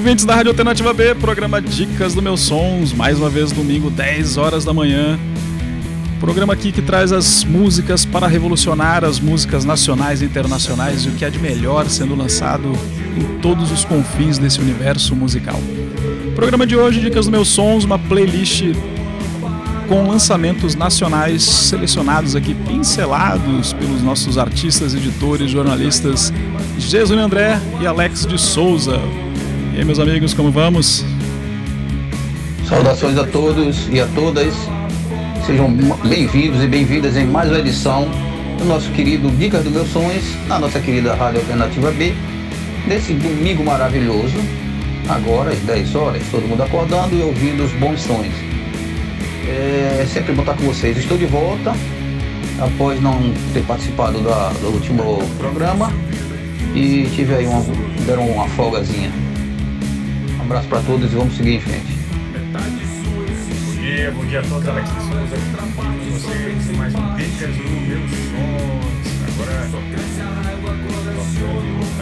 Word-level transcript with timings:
Ouvintes 0.00 0.24
da 0.24 0.34
Rádio 0.34 0.52
Alternativa 0.52 0.94
B, 0.94 1.14
programa 1.14 1.60
Dicas 1.60 2.14
do 2.14 2.22
Meus 2.22 2.40
Sons, 2.40 2.90
mais 2.94 3.18
uma 3.18 3.28
vez 3.28 3.52
domingo, 3.52 3.90
10 3.90 4.38
horas 4.38 4.64
da 4.64 4.72
manhã. 4.72 5.18
Programa 6.18 6.54
aqui 6.54 6.72
que 6.72 6.80
traz 6.80 7.12
as 7.12 7.44
músicas 7.44 8.06
para 8.06 8.26
revolucionar 8.26 9.04
as 9.04 9.20
músicas 9.20 9.62
nacionais 9.62 10.22
e 10.22 10.24
internacionais 10.24 11.04
e 11.04 11.10
o 11.10 11.12
que 11.12 11.22
há 11.22 11.28
de 11.28 11.38
melhor 11.38 11.86
sendo 11.90 12.14
lançado 12.14 12.72
em 13.14 13.40
todos 13.42 13.70
os 13.70 13.84
confins 13.84 14.38
desse 14.38 14.58
universo 14.58 15.14
musical. 15.14 15.60
Programa 16.34 16.66
de 16.66 16.74
hoje, 16.74 16.98
Dicas 16.98 17.26
do 17.26 17.32
Meus 17.32 17.48
Sons, 17.48 17.84
uma 17.84 17.98
playlist 17.98 18.64
com 19.86 20.08
lançamentos 20.08 20.74
nacionais 20.74 21.42
selecionados 21.42 22.34
aqui, 22.34 22.54
pincelados 22.54 23.74
pelos 23.74 24.00
nossos 24.00 24.38
artistas, 24.38 24.94
editores, 24.94 25.50
jornalistas 25.50 26.32
Jesus 26.78 27.20
André 27.20 27.60
e 27.82 27.86
Alex 27.86 28.24
de 28.24 28.40
Souza. 28.40 28.98
E 29.72 29.78
aí, 29.78 29.84
meus 29.84 30.00
amigos, 30.00 30.34
como 30.34 30.50
vamos? 30.50 31.04
Saudações 32.68 33.16
a 33.16 33.24
todos 33.24 33.88
e 33.88 34.00
a 34.00 34.06
todas. 34.08 34.52
Sejam 35.46 35.72
bem-vindos 36.08 36.60
e 36.62 36.66
bem-vindas 36.66 37.16
em 37.16 37.24
mais 37.24 37.48
uma 37.48 37.60
edição 37.60 38.08
do 38.58 38.64
nosso 38.64 38.90
querido 38.90 39.30
Dicas 39.30 39.62
dos 39.62 39.72
Meus 39.72 39.88
Sonhos, 39.90 40.24
na 40.48 40.58
nossa 40.58 40.80
querida 40.80 41.14
Rádio 41.14 41.40
Alternativa 41.40 41.92
B, 41.92 42.12
nesse 42.86 43.12
domingo 43.12 43.64
maravilhoso, 43.64 44.36
agora 45.08 45.50
às 45.52 45.58
10 45.60 45.94
horas, 45.94 46.22
todo 46.32 46.48
mundo 46.48 46.64
acordando 46.64 47.16
e 47.16 47.22
ouvindo 47.22 47.64
os 47.64 47.72
bons 47.72 48.02
sonhos. 48.02 48.34
É 49.46 50.04
sempre 50.12 50.32
bom 50.32 50.42
estar 50.42 50.54
com 50.54 50.64
vocês. 50.64 50.98
Estou 50.98 51.16
de 51.16 51.26
volta, 51.26 51.72
após 52.60 53.00
não 53.00 53.32
ter 53.54 53.62
participado 53.62 54.20
da, 54.20 54.48
do 54.60 54.66
último 54.72 55.18
programa, 55.38 55.92
e 56.74 57.08
tive 57.14 57.34
aí 57.34 57.46
uma, 57.46 57.64
deram 58.04 58.28
uma 58.28 58.48
folgazinha. 58.48 59.29
Abraço 60.50 60.66
para 60.66 60.80
todos 60.80 61.12
e 61.12 61.14
vamos 61.14 61.36
seguir 61.36 61.54
em 61.54 61.60
frente. 61.60 61.92
Bom 63.66 63.80
dia, 63.80 64.10
bom 64.10 64.24
dia 64.24 64.40
a 64.40 64.42
todos, 64.42 64.66
Alex 64.66 64.88
de 64.88 64.96
Souza 64.96 65.36
aqui 65.36 65.50
com 65.54 66.10
vocês, 66.10 66.76
mais 66.76 66.92
um 66.92 67.14
Dicas 67.14 67.54
do 67.54 67.62
Meus 67.86 68.10
Sons. 68.10 69.06
Agora, 69.30 69.70
tocando 69.70 70.10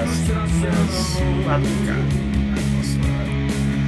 as 0.01 0.25
dias 0.25 1.21
madrugada, 1.45 2.09
a 2.57 2.61
nossa 2.73 3.05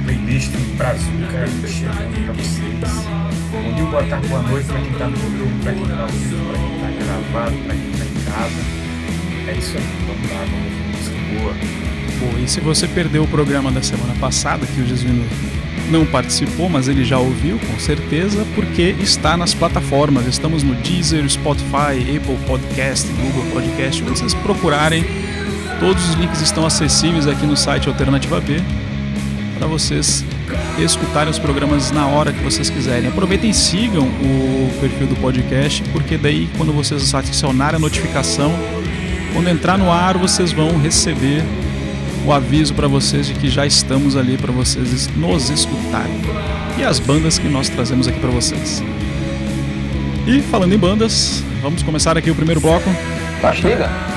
playlist 0.05 0.53
Brazuca 0.77 1.41
chegando 1.67 2.21
para 2.23 2.33
vocês. 2.33 2.77
Bom 3.51 3.73
dia, 3.73 3.85
boa 3.85 4.03
tarde, 4.03 4.27
boa 4.27 4.43
noite 4.43 4.67
para 4.67 4.79
quem 4.79 4.91
está 4.91 5.07
no 5.07 5.17
YouTube, 5.17 5.63
para 5.63 5.73
quem 5.73 5.81
está 5.81 6.03
ouvindo, 6.03 6.37
para 6.45 6.59
quem 6.59 6.75
está 6.75 6.89
gravado, 7.03 7.57
para 7.65 7.73
quem 7.73 7.89
está 7.89 8.05
em 8.05 8.13
casa. 8.31 8.61
É 9.47 9.53
isso 9.57 9.75
aí, 9.75 9.83
vamos 10.05 10.29
lá, 10.29 10.45
vamos 10.51 10.69
música 10.99 11.17
boa. 11.39 12.00
E 12.43 12.47
se 12.47 12.59
você 12.59 12.87
perdeu 12.87 13.23
o 13.23 13.27
programa 13.27 13.71
da 13.71 13.81
semana 13.81 14.13
passada, 14.19 14.65
que 14.65 14.81
o 14.81 14.87
Jesuíno 14.87 15.25
não 15.89 16.05
participou, 16.05 16.69
mas 16.69 16.87
ele 16.87 17.03
já 17.03 17.19
ouviu, 17.19 17.59
com 17.59 17.79
certeza, 17.79 18.45
porque 18.55 18.95
está 18.99 19.35
nas 19.35 19.53
plataformas. 19.53 20.25
Estamos 20.25 20.63
no 20.63 20.73
Deezer, 20.75 21.27
Spotify, 21.29 22.17
Apple 22.17 22.37
Podcast, 22.47 23.07
Google 23.13 23.51
Podcast. 23.51 24.01
Vocês 24.03 24.33
procurarem, 24.33 25.05
todos 25.79 26.09
os 26.09 26.15
links 26.15 26.41
estão 26.41 26.65
acessíveis 26.65 27.27
aqui 27.27 27.45
no 27.45 27.57
site 27.57 27.87
Alternativa 27.87 28.39
B 28.39 28.61
para 29.61 29.67
vocês 29.67 30.25
escutarem 30.79 31.29
os 31.29 31.37
programas 31.37 31.91
na 31.91 32.07
hora 32.07 32.33
que 32.33 32.43
vocês 32.43 32.67
quiserem. 32.67 33.09
Aproveitem 33.09 33.51
e 33.51 33.53
sigam 33.53 34.07
o 34.07 34.71
perfil 34.81 35.05
do 35.05 35.15
podcast, 35.17 35.83
porque 35.93 36.17
daí 36.17 36.49
quando 36.57 36.73
vocês 36.73 37.13
adicionarem 37.13 37.75
a 37.75 37.79
notificação, 37.79 38.51
quando 39.33 39.47
entrar 39.49 39.77
no 39.77 39.91
ar, 39.91 40.17
vocês 40.17 40.51
vão 40.51 40.79
receber 40.79 41.43
o 42.25 42.31
aviso 42.31 42.73
para 42.73 42.87
vocês 42.87 43.27
de 43.27 43.33
que 43.33 43.49
já 43.49 43.65
estamos 43.65 44.15
ali 44.15 44.37
para 44.37 44.51
vocês 44.51 45.07
nos 45.15 45.49
escutarem. 45.49 46.21
E 46.77 46.83
as 46.83 46.99
bandas 46.99 47.37
que 47.37 47.47
nós 47.47 47.69
trazemos 47.69 48.07
aqui 48.07 48.19
para 48.19 48.29
vocês. 48.29 48.83
E 50.27 50.41
falando 50.41 50.73
em 50.73 50.77
bandas, 50.77 51.43
vamos 51.61 51.83
começar 51.83 52.17
aqui 52.17 52.29
o 52.29 52.35
primeiro 52.35 52.61
bloco. 52.61 52.89
Tá, 53.41 54.10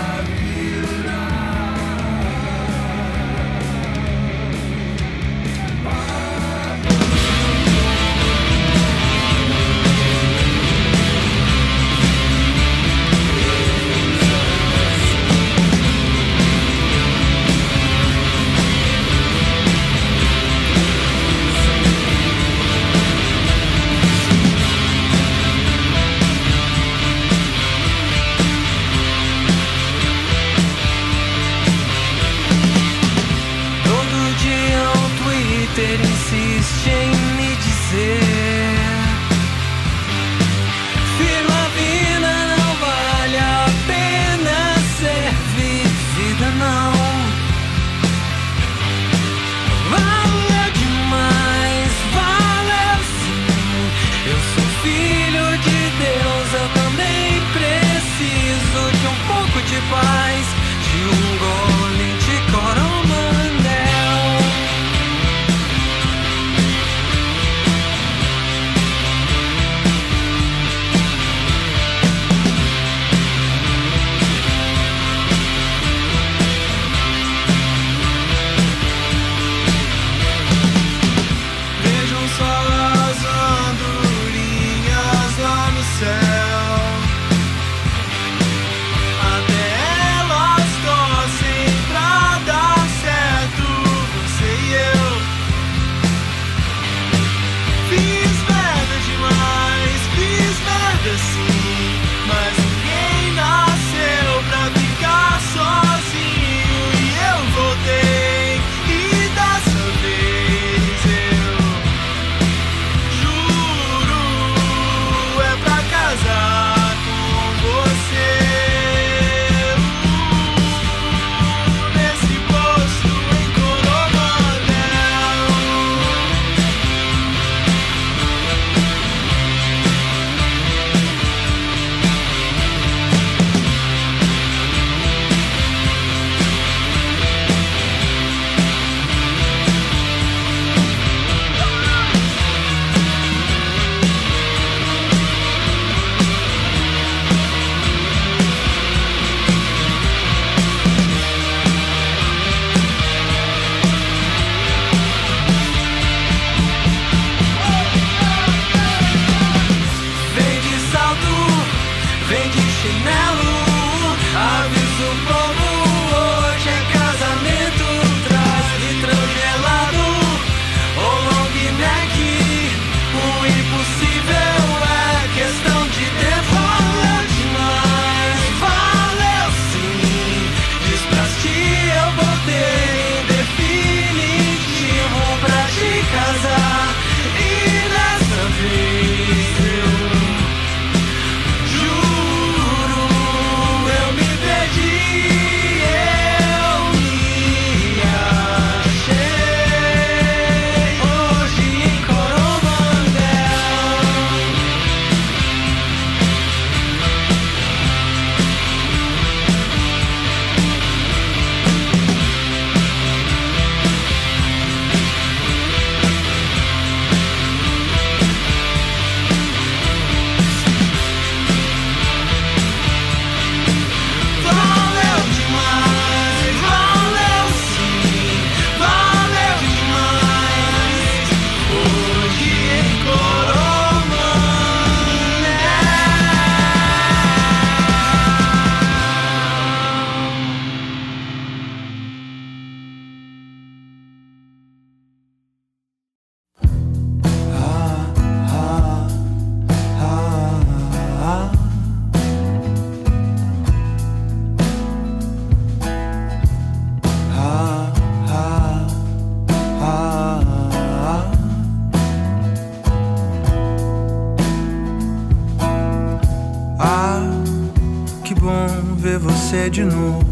de 269.74 269.84
novo. 269.84 270.23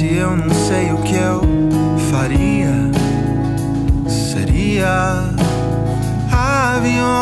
se 0.00 0.14
eu 0.14 0.34
não 0.34 0.48
sei 0.48 0.90
o 0.94 0.96
que 1.02 1.14
eu 1.14 1.42
faria? 2.10 2.72
Seria 4.08 5.28
aviões 6.32 7.20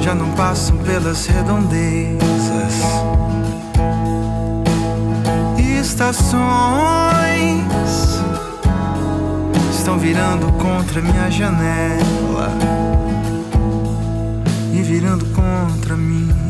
já 0.00 0.16
não 0.16 0.32
passam 0.32 0.76
pelas 0.78 1.26
redondezas, 1.26 2.74
estações 5.80 6.42
estão 9.70 9.96
virando 9.96 10.50
contra 10.54 11.00
minha 11.00 11.30
janela 11.30 12.50
e 14.72 14.82
virando 14.82 15.24
contra 15.26 15.96
mim. 15.96 16.45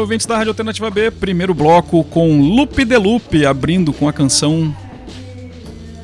Ouvintes 0.00 0.26
da 0.26 0.36
Rádio 0.36 0.50
Alternativa 0.50 0.90
B, 0.90 1.10
primeiro 1.10 1.52
bloco 1.52 2.02
com 2.04 2.40
Loop 2.40 2.84
de 2.84 2.96
Loop, 2.96 3.44
abrindo 3.44 3.92
com 3.92 4.08
a 4.08 4.12
canção 4.12 4.74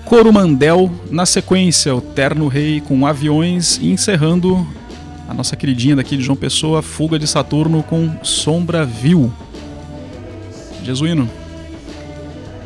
Corumandel. 0.05 0.91
Na 1.11 1.25
sequência, 1.25 1.95
o 1.95 2.01
Terno 2.01 2.47
Rei 2.47 2.81
com 2.81 3.07
Aviões 3.07 3.79
e 3.79 3.91
encerrando 3.91 4.67
a 5.29 5.33
nossa 5.33 5.57
queridinha 5.57 5.97
daqui 5.97 6.17
de 6.17 6.23
João 6.23 6.37
Pessoa, 6.37 6.83
Fuga 6.83 7.19
de 7.19 7.27
Saturno 7.27 7.83
com 7.83 8.23
Sombra 8.23 8.85
Vil. 8.85 9.33
Jesuíno. 10.85 11.29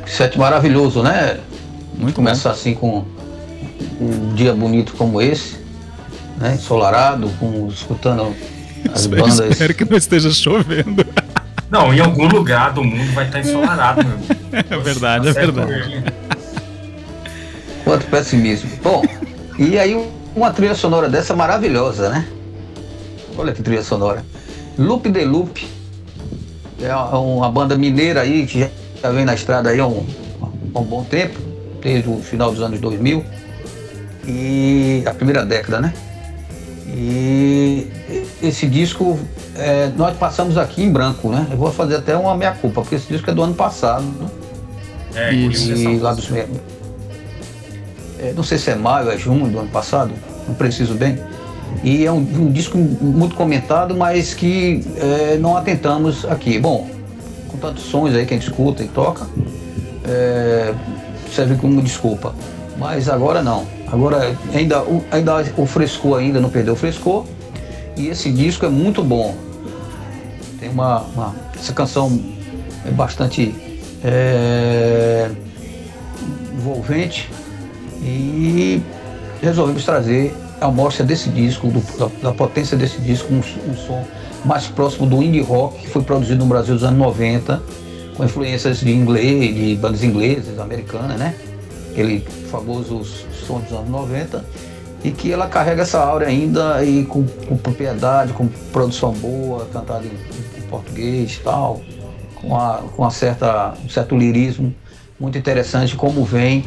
Sete 0.07 0.39
maravilhoso, 0.39 1.03
né? 1.03 1.39
Muito 1.97 2.17
Começar 2.17 2.51
assim 2.51 2.75
com 2.75 3.05
um 4.01 4.35
dia 4.35 4.53
bonito 4.53 4.95
como 4.95 5.23
esse, 5.23 5.57
né? 6.37 6.55
Ensolarado, 6.55 7.31
com, 7.39 7.69
escutando 7.69 8.35
as 8.89 9.03
espero, 9.03 9.23
bandas. 9.23 9.41
espero 9.51 9.75
que 9.75 9.85
não 9.85 9.97
esteja 9.97 10.31
chovendo. 10.31 11.05
Não, 11.71 11.95
em 11.95 12.01
algum 12.01 12.27
lugar 12.27 12.73
do 12.73 12.83
mundo 12.83 13.13
vai 13.13 13.27
estar 13.27 13.41
ensolarado, 13.41 14.05
meu. 14.05 14.19
É 14.71 14.79
verdade, 14.79 15.29
é 15.29 15.33
verdade. 15.33 16.05
Quanto 17.85 18.07
pessimismo. 18.07 18.71
Bom, 18.83 19.03
e 19.59 19.79
aí 19.79 19.95
uma 20.35 20.51
trilha 20.53 20.75
sonora 20.75 21.09
dessa 21.09 21.35
maravilhosa, 21.35 22.09
né? 22.09 22.27
Olha 23.37 23.53
que 23.53 23.63
trilha 23.63 23.83
sonora. 23.83 24.25
Loop 24.77 25.09
de 25.09 25.25
Loop. 25.25 25.67
É 26.81 26.95
uma 26.95 27.51
banda 27.51 27.77
mineira 27.77 28.23
aí 28.23 28.47
que 28.47 28.69
já 29.03 29.11
vem 29.11 29.25
na 29.25 29.35
estrada 29.35 29.71
aí 29.71 29.79
há 29.79 29.87
um, 29.87 30.07
há 30.75 30.79
um 30.79 30.85
bom 30.85 31.05
tempo, 31.05 31.39
desde 31.81 32.09
o 32.09 32.21
final 32.21 32.51
dos 32.51 32.63
anos 32.63 32.81
2000. 32.81 33.25
E 34.27 35.03
a 35.07 35.15
primeira 35.15 35.45
década, 35.45 35.81
né? 35.81 35.93
E 36.89 37.87
esse 38.43 38.67
disco 38.67 39.19
é, 39.57 39.91
nós 39.97 40.17
passamos 40.17 40.57
aqui 40.57 40.83
em 40.83 40.91
branco, 40.91 41.29
né? 41.31 41.47
Eu 41.51 41.57
vou 41.57 41.71
fazer 41.73 41.97
até 41.97 42.17
uma 42.17 42.35
meia-culpa, 42.37 42.81
porque 42.83 42.95
esse 42.97 43.07
disco 43.09 43.31
é 43.31 43.35
do 43.35 43.43
ano 43.43 43.55
passado. 43.55 44.03
Né? 44.05 44.29
É. 45.15 45.35
E 45.35 45.99
lá 45.99 46.13
dos 46.15 46.29
me- 46.31 46.45
é, 48.19 48.33
não 48.35 48.43
sei 48.43 48.59
se 48.59 48.71
é 48.71 48.75
maio, 48.75 49.11
é 49.11 49.17
junho 49.19 49.49
do 49.49 49.59
ano 49.59 49.69
passado, 49.71 50.13
não 50.47 50.55
preciso 50.55 50.95
bem. 50.95 51.19
E 51.83 52.05
é 52.05 52.13
um, 52.13 52.17
um 52.19 52.51
disco 52.53 52.77
muito 52.77 53.35
comentado, 53.35 53.97
mas 53.97 54.35
que 54.35 54.85
é, 54.97 55.37
não 55.39 55.57
atentamos 55.57 56.25
aqui. 56.25 56.59
Bom, 56.59 56.89
com 57.49 57.57
tantos 57.59 57.85
sons 57.85 58.15
aí 58.15 58.27
que 58.27 58.35
a 58.35 58.37
gente 58.37 58.49
escuta 58.49 58.83
e 58.83 58.89
toca, 58.89 59.27
é, 60.05 60.75
serve 61.35 61.57
como 61.57 61.81
desculpa. 61.81 62.35
Mas 62.77 63.09
agora 63.09 63.43
não. 63.43 63.67
Agora 63.87 64.35
ainda, 64.55 64.83
ainda 65.11 65.45
o 65.57 65.67
frescor 65.67 66.19
ainda 66.19 66.41
não 66.41 66.49
perdeu 66.51 66.75
o 66.75 66.77
frescor. 66.77 67.25
E 68.01 68.09
esse 68.09 68.31
disco 68.33 68.65
é 68.65 68.71
muito 68.71 69.05
bom. 69.05 69.37
Tem 70.59 70.71
uma, 70.71 71.01
uma- 71.15 71.35
essa 71.55 71.75
canção 71.75 72.19
é 72.87 72.91
bastante 72.91 73.55
é, 74.03 75.31
envolvente 76.55 77.29
e 78.03 78.81
resolvemos 79.43 79.85
trazer 79.85 80.35
a 80.59 80.67
amostra 80.67 81.05
desse 81.05 81.29
disco, 81.29 81.69
do- 81.69 81.99
da, 81.99 82.31
da 82.31 82.33
potência 82.35 82.75
desse 82.75 82.99
disco, 83.03 83.31
um, 83.35 83.39
um 83.71 83.77
som 83.77 84.03
mais 84.47 84.67
próximo 84.67 85.07
do 85.07 85.23
indie 85.23 85.43
rock 85.43 85.83
que 85.83 85.89
foi 85.91 86.03
produzido 86.03 86.43
no 86.43 86.47
Brasil 86.49 86.73
nos 86.73 86.83
anos 86.85 86.99
90, 86.99 87.63
com 88.17 88.25
influências 88.25 88.81
de 88.81 88.91
inglês, 88.91 89.55
de 89.55 89.77
bandas 89.77 90.03
inglesas, 90.03 90.59
americanas, 90.59 91.19
né? 91.19 91.35
Aquele 91.93 92.21
famoso 92.51 93.05
som 93.47 93.61
dos 93.61 93.73
anos 93.73 93.91
90 93.91 94.43
e 95.03 95.11
que 95.11 95.33
ela 95.33 95.47
carrega 95.47 95.83
essa 95.83 95.99
aura 95.99 96.27
ainda 96.27 96.85
e 96.85 97.05
com, 97.05 97.25
com 97.25 97.57
propriedade, 97.57 98.33
com 98.33 98.47
produção 98.73 99.13
boa, 99.13 99.67
cantada 99.73 100.05
em, 100.05 100.59
em 100.59 100.63
português 100.63 101.37
e 101.37 101.41
tal, 101.41 101.81
com, 102.35 102.57
a, 102.57 102.83
com 102.95 103.03
uma 103.03 103.11
certa, 103.11 103.75
um 103.85 103.89
certo 103.89 104.17
lirismo 104.17 104.75
muito 105.19 105.37
interessante, 105.37 105.97
como 105.97 106.25
vem, 106.25 106.65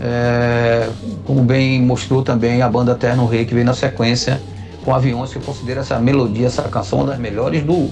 é, 0.00 0.88
como 1.24 1.42
bem 1.42 1.80
mostrou 1.80 2.22
também 2.22 2.62
a 2.62 2.68
banda 2.68 2.94
Terno 2.94 3.26
Rei, 3.26 3.44
que 3.44 3.54
veio 3.54 3.66
na 3.66 3.74
sequência 3.74 4.40
com 4.84 4.94
Aviões, 4.94 5.30
que 5.30 5.36
eu 5.36 5.42
considero 5.42 5.80
essa 5.80 5.98
melodia, 5.98 6.46
essa 6.46 6.62
canção 6.64 7.00
uma 7.00 7.08
das 7.08 7.18
melhores 7.18 7.62
do, 7.62 7.90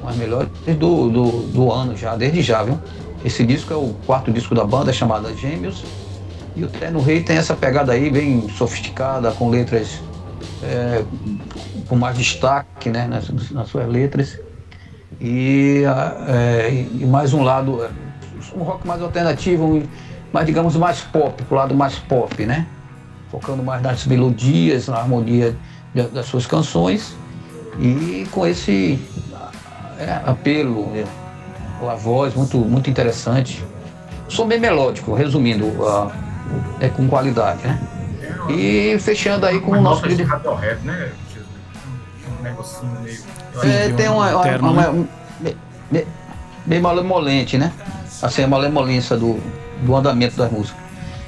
uma 0.00 0.10
das 0.10 0.16
melhores 0.16 0.48
do, 0.78 1.10
do, 1.10 1.30
do 1.52 1.72
ano 1.72 1.96
já, 1.96 2.14
desde 2.14 2.42
já, 2.42 2.62
viu? 2.62 2.78
Esse 3.24 3.44
disco 3.44 3.72
é 3.72 3.76
o 3.76 3.92
quarto 4.06 4.30
disco 4.30 4.54
da 4.54 4.64
banda, 4.64 4.92
chamada 4.92 5.34
Gêmeos, 5.34 5.84
e 6.56 6.64
o 6.64 6.68
Terno 6.68 7.00
Rei 7.00 7.22
tem 7.22 7.36
essa 7.36 7.54
pegada 7.54 7.92
aí 7.92 8.10
bem 8.10 8.48
sofisticada, 8.48 9.30
com 9.32 9.50
letras 9.50 10.00
é, 10.62 11.04
com 11.86 11.96
mais 11.96 12.16
destaque 12.16 12.88
né, 12.90 13.06
nas, 13.06 13.28
nas 13.50 13.68
suas 13.68 13.86
letras. 13.88 14.38
E, 15.20 15.82
é, 16.28 16.70
e- 16.72 17.04
mais 17.06 17.32
um 17.34 17.42
lado, 17.42 17.84
é, 17.84 17.90
um 18.56 18.62
rock 18.62 18.86
mais 18.86 19.00
alternativo, 19.02 19.64
um- 19.64 19.82
mas 20.32 20.46
digamos 20.46 20.74
mais 20.76 21.00
pop, 21.00 21.42
pro 21.44 21.56
lado 21.56 21.74
mais 21.74 21.98
pop, 21.98 22.44
né? 22.44 22.66
Focando 23.30 23.62
mais 23.62 23.82
nas 23.82 24.06
melodias, 24.06 24.88
na 24.88 24.96
harmonia 24.98 25.54
da- 25.94 26.08
das 26.08 26.26
suas 26.26 26.46
canções 26.46 27.14
e 27.78 28.26
com 28.30 28.46
esse 28.46 28.98
é, 29.98 30.20
apelo, 30.26 30.86
né, 30.90 31.04
a 31.88 31.94
voz 31.94 32.34
muito, 32.34 32.58
muito 32.58 32.88
interessante. 32.90 33.64
Som 34.28 34.46
bem 34.46 34.58
melódico, 34.60 35.14
resumindo, 35.14 35.66
é 36.80 36.88
com 36.88 37.06
qualidade, 37.08 37.66
né? 37.66 37.80
E 38.48 38.96
fechando 39.00 39.46
aí 39.46 39.60
com 39.60 39.72
o 39.72 39.80
nosso 39.80 40.02
querido 40.02 40.24
Radiohead, 40.24 40.80
né? 40.84 41.10
Um 42.38 42.42
negocinho 42.42 43.00
meio. 43.02 43.18
É, 43.62 43.88
tem 43.90 44.08
uma, 44.08 44.30
uma, 44.30 44.42
Terno, 44.42 44.70
uma- 44.70 44.82
né? 44.82 44.88
um- 44.90 45.06
me- 45.40 45.56
me- 45.90 46.06
bem 46.64 46.80
malemolente, 46.80 47.56
né? 47.58 47.72
Assim, 48.22 48.42
a 48.42 48.48
malemolência 48.48 49.16
do, 49.16 49.40
do 49.82 49.96
andamento 49.96 50.36
das 50.36 50.50
músicas. 50.50 50.80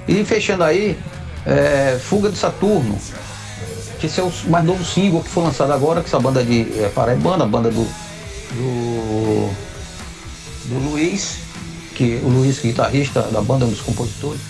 E 0.06 0.24
fechando 0.24 0.64
aí, 0.64 0.98
é, 1.46 1.98
Fuga 2.00 2.30
de 2.30 2.36
Saturno, 2.38 2.96
que 3.98 4.06
esse 4.06 4.20
é 4.20 4.22
o 4.22 4.32
mais 4.48 4.64
novo 4.64 4.84
single 4.84 5.22
que 5.22 5.28
foi 5.28 5.42
lançado 5.42 5.72
agora, 5.72 6.00
que 6.00 6.06
essa 6.06 6.20
banda 6.20 6.42
de 6.44 6.62
é, 6.82 6.88
Paraibana, 6.88 7.44
a 7.44 7.46
banda 7.48 7.70
do, 7.70 7.84
do, 8.52 9.50
do 10.66 10.90
Luiz, 10.90 11.38
que 11.94 12.20
o 12.22 12.28
Luiz, 12.28 12.60
guitarrista 12.60 13.22
da 13.22 13.40
banda, 13.40 13.64
um 13.64 13.70
dos 13.70 13.80
compositores, 13.80 14.40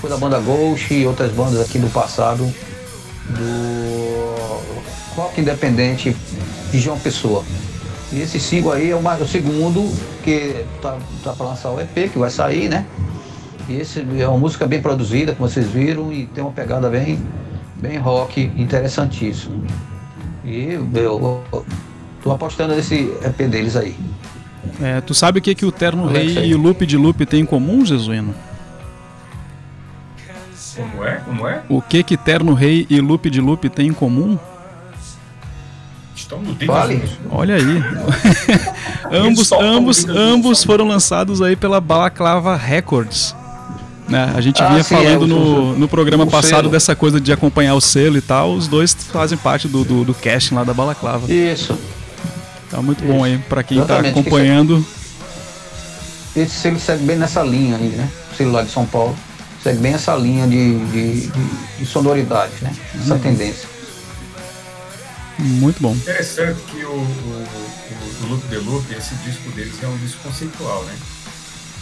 foi 0.00 0.10
da 0.10 0.16
banda 0.16 0.38
Ghost 0.38 0.92
e 0.92 1.06
outras 1.06 1.32
bandas 1.32 1.60
aqui 1.60 1.78
do 1.78 1.88
passado, 1.88 2.52
do 3.30 5.14
rock 5.14 5.40
independente 5.40 6.16
de 6.70 6.78
João 6.80 6.98
Pessoa. 6.98 7.44
E 8.12 8.20
esse 8.20 8.38
single 8.38 8.72
aí 8.72 8.90
é 8.90 8.96
o, 8.96 9.02
mais- 9.02 9.20
o 9.20 9.26
segundo, 9.26 9.90
que 10.22 10.64
tá, 10.80 10.96
tá 11.24 11.32
para 11.32 11.46
lançar 11.46 11.70
o 11.70 11.80
EP, 11.80 12.08
que 12.12 12.18
vai 12.18 12.30
sair, 12.30 12.68
né? 12.68 12.86
E 13.68 13.74
esse 13.76 14.06
é 14.18 14.28
uma 14.28 14.38
música 14.38 14.64
bem 14.66 14.80
produzida, 14.80 15.34
como 15.34 15.48
vocês 15.48 15.66
viram, 15.66 16.12
e 16.12 16.26
tem 16.26 16.42
uma 16.44 16.52
pegada 16.52 16.88
bem, 16.88 17.18
bem 17.76 17.98
rock, 17.98 18.52
interessantíssimo. 18.56 19.64
E 20.44 20.74
eu, 20.74 20.88
eu 20.94 21.64
tô 22.22 22.30
apostando 22.30 22.76
nesse 22.76 23.12
EP 23.24 23.48
deles 23.48 23.74
aí. 23.74 23.96
É, 24.80 25.00
tu 25.00 25.14
sabe 25.14 25.40
o 25.40 25.42
que, 25.42 25.54
que 25.54 25.66
o 25.66 25.72
Terno 25.72 26.08
é 26.10 26.12
Rei 26.12 26.38
é? 26.38 26.46
e 26.46 26.54
o 26.54 26.58
Loop 26.58 26.86
de 26.86 26.96
Loop 26.96 27.26
têm 27.26 27.40
em 27.40 27.46
comum, 27.46 27.84
Jesuíno? 27.84 28.34
Como 30.76 31.04
é? 31.04 31.14
Como 31.24 31.48
é? 31.48 31.62
O 31.68 31.80
que 31.82 32.02
que 32.02 32.16
Terno 32.16 32.52
Rei 32.54 32.86
e 32.90 33.00
Loop 33.00 33.28
de 33.30 33.40
Loop 33.40 33.68
têm 33.70 33.88
em 33.88 33.92
comum? 33.92 34.38
Estão 36.14 36.40
no. 36.40 36.54
Vale. 36.66 37.02
Olha 37.30 37.56
aí. 37.56 37.82
ambos, 39.12 39.52
ambos, 39.52 40.06
ambos 40.08 40.64
foram 40.64 40.86
lançados 40.88 41.40
aí 41.42 41.56
pela 41.56 41.80
Balaclava 41.80 42.56
Records. 42.56 43.34
Né? 44.08 44.32
A 44.36 44.40
gente 44.40 44.62
Ah, 44.62 44.68
vinha 44.68 44.82
sim, 44.84 44.94
é, 44.94 44.98
falando 44.98 45.22
o- 45.22 45.26
no, 45.26 45.78
no 45.80 45.88
programa 45.88 46.26
passado 46.26 46.60
selo. 46.60 46.70
dessa 46.70 46.94
coisa 46.94 47.20
de 47.20 47.32
acompanhar 47.32 47.74
o 47.74 47.80
selo 47.80 48.16
e 48.16 48.20
tal. 48.20 48.52
Os 48.52 48.68
dois 48.68 48.94
fazem 48.94 49.36
parte 49.36 49.66
do, 49.68 49.84
do, 49.84 50.04
do 50.04 50.14
casting 50.14 50.54
lá 50.54 50.64
da 50.64 50.72
Balaclava. 50.72 51.30
Isso. 51.32 51.76
Tá 52.70 52.80
muito 52.80 53.04
bom 53.04 53.22
aí 53.24 53.38
pra 53.48 53.62
quem 53.62 53.78
tá 53.78 53.84
Exatamente, 53.84 54.14
que 54.14 54.20
acompanhando. 54.20 54.86
Esse 56.36 56.50
selo 56.54 56.78
segue 56.78 57.04
bem 57.04 57.16
nessa 57.16 57.42
linha 57.42 57.76
aí, 57.76 57.88
né? 57.88 58.08
O 58.32 58.36
selo 58.36 58.52
lá 58.52 58.62
de 58.62 58.70
São 58.70 58.86
Paulo. 58.86 59.16
Segue 59.66 59.80
bem 59.80 59.94
essa 59.94 60.14
linha 60.14 60.46
de, 60.46 60.78
de, 60.92 61.26
de, 61.26 61.44
de 61.78 61.86
sonoridade, 61.86 62.52
né? 62.62 62.72
Essa 62.94 63.14
Uhum. 63.14 63.18
tendência. 63.20 63.68
Muito 65.40 65.82
bom. 65.82 65.92
Interessante 65.92 66.60
que 66.70 66.84
o, 66.84 66.90
o, 66.92 66.92
o, 66.92 68.24
o 68.24 68.28
Loop 68.28 68.46
de 68.46 68.58
Loop, 68.58 68.94
esse 68.94 69.16
disco 69.16 69.50
deles 69.56 69.74
é 69.82 69.88
um 69.88 69.96
disco 69.98 70.22
conceitual, 70.22 70.84
né? 70.84 70.94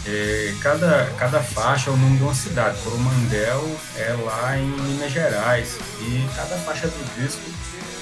É, 0.07 0.51
cada, 0.61 1.13
cada 1.19 1.39
faixa 1.41 1.91
é 1.91 1.93
o 1.93 1.97
nome 1.97 2.17
de 2.17 2.23
uma 2.23 2.33
cidade. 2.33 2.75
Coromandel 2.83 3.77
é 3.97 4.15
lá 4.25 4.57
em 4.57 4.65
Minas 4.65 5.11
Gerais. 5.11 5.77
E 6.01 6.27
cada 6.35 6.55
faixa 6.57 6.87
do 6.87 7.21
disco 7.23 7.41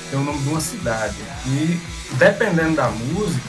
tem 0.09 0.17
o 0.17 0.23
nome 0.23 0.39
de 0.43 0.47
uma 0.47 0.61
cidade. 0.61 1.15
E 1.45 1.77
dependendo 2.13 2.77
da 2.77 2.87
música, 2.89 3.41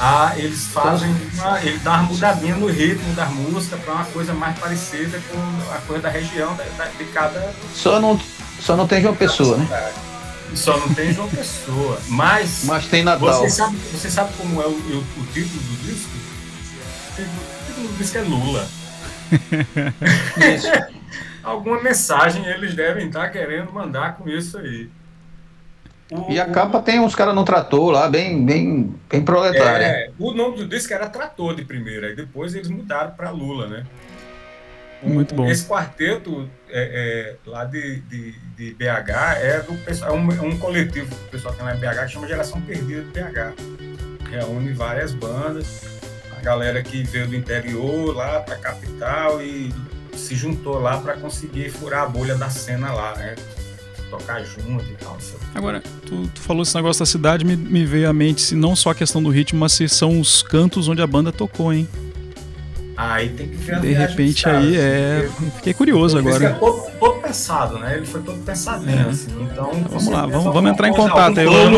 a, 0.00 0.32
eles 0.36 0.66
fazem 0.66 1.10
uma, 1.34 1.60
ele 1.60 1.78
dá 1.78 1.92
uma 1.94 2.02
mudadinha 2.04 2.56
no 2.56 2.66
ritmo 2.66 3.12
da 3.14 3.26
música 3.26 3.76
para 3.76 3.94
uma 3.94 4.04
coisa 4.06 4.32
mais 4.32 4.58
parecida 4.58 5.20
com 5.30 5.72
a 5.74 5.78
coisa 5.86 6.02
da 6.02 6.08
região 6.08 6.54
da, 6.56 6.64
da- 6.76 6.90
de 6.90 7.04
cada 7.06 7.52
Só 7.74 8.00
não, 8.00 8.18
só 8.60 8.76
não 8.76 8.86
tem 8.86 9.02
João 9.02 9.14
Pessoa, 9.16 9.56
né? 9.56 9.92
Só 10.54 10.78
não 10.78 10.94
tem 10.94 11.12
João 11.12 11.28
Pessoa. 11.28 12.00
Mas. 12.08 12.64
Mas 12.64 12.86
tem 12.86 13.02
Natal. 13.02 13.40
Você 13.40 13.50
sabe, 13.50 13.76
você 13.92 14.10
sabe 14.10 14.32
como 14.38 14.62
é 14.62 14.66
o, 14.66 14.70
o, 14.70 15.04
o 15.20 15.26
título 15.32 15.60
do 15.60 15.86
disco? 15.86 16.10
O 17.18 17.66
título 17.66 17.88
do 17.88 17.98
disco 17.98 18.18
é 18.18 18.22
Lula. 18.22 18.68
Alguma 21.42 21.82
mensagem 21.82 22.44
eles 22.46 22.74
devem 22.74 23.06
estar 23.08 23.28
querendo 23.30 23.72
mandar 23.72 24.16
com 24.16 24.28
isso 24.28 24.58
aí. 24.58 24.88
O- 26.10 26.30
E 26.30 26.40
a 26.40 26.46
capa 26.46 26.80
tem 26.80 26.98
uns 27.00 27.14
caras 27.14 27.34
no 27.34 27.44
trator 27.44 27.90
lá, 27.90 28.08
bem, 28.08 28.44
bem, 28.44 28.94
bem 29.10 29.22
proletária. 29.22 29.84
É, 29.84 30.10
o 30.18 30.32
nome 30.32 30.56
do 30.56 30.66
disco 30.66 30.92
era 30.94 31.08
Trator 31.08 31.54
de 31.54 31.64
primeira, 31.64 32.10
e 32.10 32.16
depois 32.16 32.54
eles 32.54 32.68
mudaram 32.68 33.10
para 33.10 33.30
Lula, 33.30 33.66
né? 33.66 33.84
O- 35.02 35.08
Muito 35.10 35.34
bom. 35.34 35.46
Esse 35.46 35.66
quarteto 35.66 36.48
é, 36.70 37.36
é, 37.46 37.50
lá 37.50 37.64
de, 37.64 38.00
de, 38.00 38.32
de 38.56 38.74
BH 38.74 39.36
é 39.40 39.60
do 39.60 39.74
pessoal, 39.84 40.12
é 40.12 40.14
um, 40.18 40.32
é 40.32 40.40
um 40.40 40.58
coletivo 40.58 41.14
que 41.14 41.24
o 41.24 41.28
pessoal 41.28 41.54
tem 41.54 41.64
lá 41.64 41.74
em 41.74 41.78
BH 41.78 42.06
que 42.06 42.12
chama 42.12 42.26
Geração 42.26 42.60
Perdida 42.62 43.02
de 43.02 43.10
BH. 43.10 43.54
Reúne 44.30 44.72
várias 44.72 45.12
bandas, 45.12 45.82
a 46.36 46.40
galera 46.42 46.82
que 46.82 47.02
veio 47.04 47.28
do 47.28 47.36
interior 47.36 48.14
lá 48.14 48.40
para 48.40 48.54
a 48.54 48.58
capital 48.58 49.40
e 49.42 49.72
se 50.14 50.34
juntou 50.34 50.78
lá 50.80 50.98
para 50.98 51.14
conseguir 51.14 51.70
furar 51.70 52.02
a 52.02 52.06
bolha 52.08 52.34
da 52.34 52.50
cena 52.50 52.92
lá, 52.92 53.14
né? 53.16 53.36
Tocar 54.10 54.42
junto 54.42 54.84
e 54.84 54.94
tal. 55.02 55.12
não 55.14 55.20
sei 55.20 55.34
o 55.36 55.38
quê. 55.38 55.46
Agora, 55.54 55.82
tu, 56.06 56.26
tu 56.34 56.40
falou 56.40 56.62
esse 56.62 56.74
negócio 56.74 57.00
da 57.00 57.06
cidade, 57.06 57.44
me, 57.44 57.56
me 57.56 57.84
veio 57.84 58.08
à 58.08 58.12
mente 58.12 58.40
se 58.40 58.54
não 58.54 58.74
só 58.74 58.90
a 58.90 58.94
questão 58.94 59.22
do 59.22 59.28
ritmo, 59.28 59.58
mas 59.60 59.72
se 59.72 59.88
são 59.88 60.18
os 60.20 60.42
cantos 60.42 60.88
onde 60.88 61.02
a 61.02 61.06
banda 61.06 61.30
tocou, 61.30 61.72
hein? 61.72 61.86
Aí 62.96 63.28
tem 63.28 63.46
que 63.48 63.56
ver 63.56 63.76
a 63.76 63.78
De 63.78 63.92
repente 63.92 64.48
aí 64.48 64.76
é. 64.76 65.28
porque- 65.36 65.50
Fiquei 65.56 65.74
curioso 65.74 66.18
agora. 66.18 66.44
é 66.46 66.48
todo, 66.50 66.82
todo 66.98 67.20
pensado, 67.20 67.78
né? 67.78 67.96
Ele 67.98 68.06
foi 68.06 68.20
todo 68.22 68.38
pensadinho, 68.38 69.06
É. 69.06 69.10
assim. 69.10 69.30
Então, 69.52 69.70
vamos 69.88 70.04
com 70.04 70.10
lá, 70.10 70.26
vamos- 70.26 70.52
vamos 70.52 70.70
entrar 70.72 70.88
em 70.88 70.92
contato 70.92 71.34
por 71.34 71.44
trás 71.44 71.70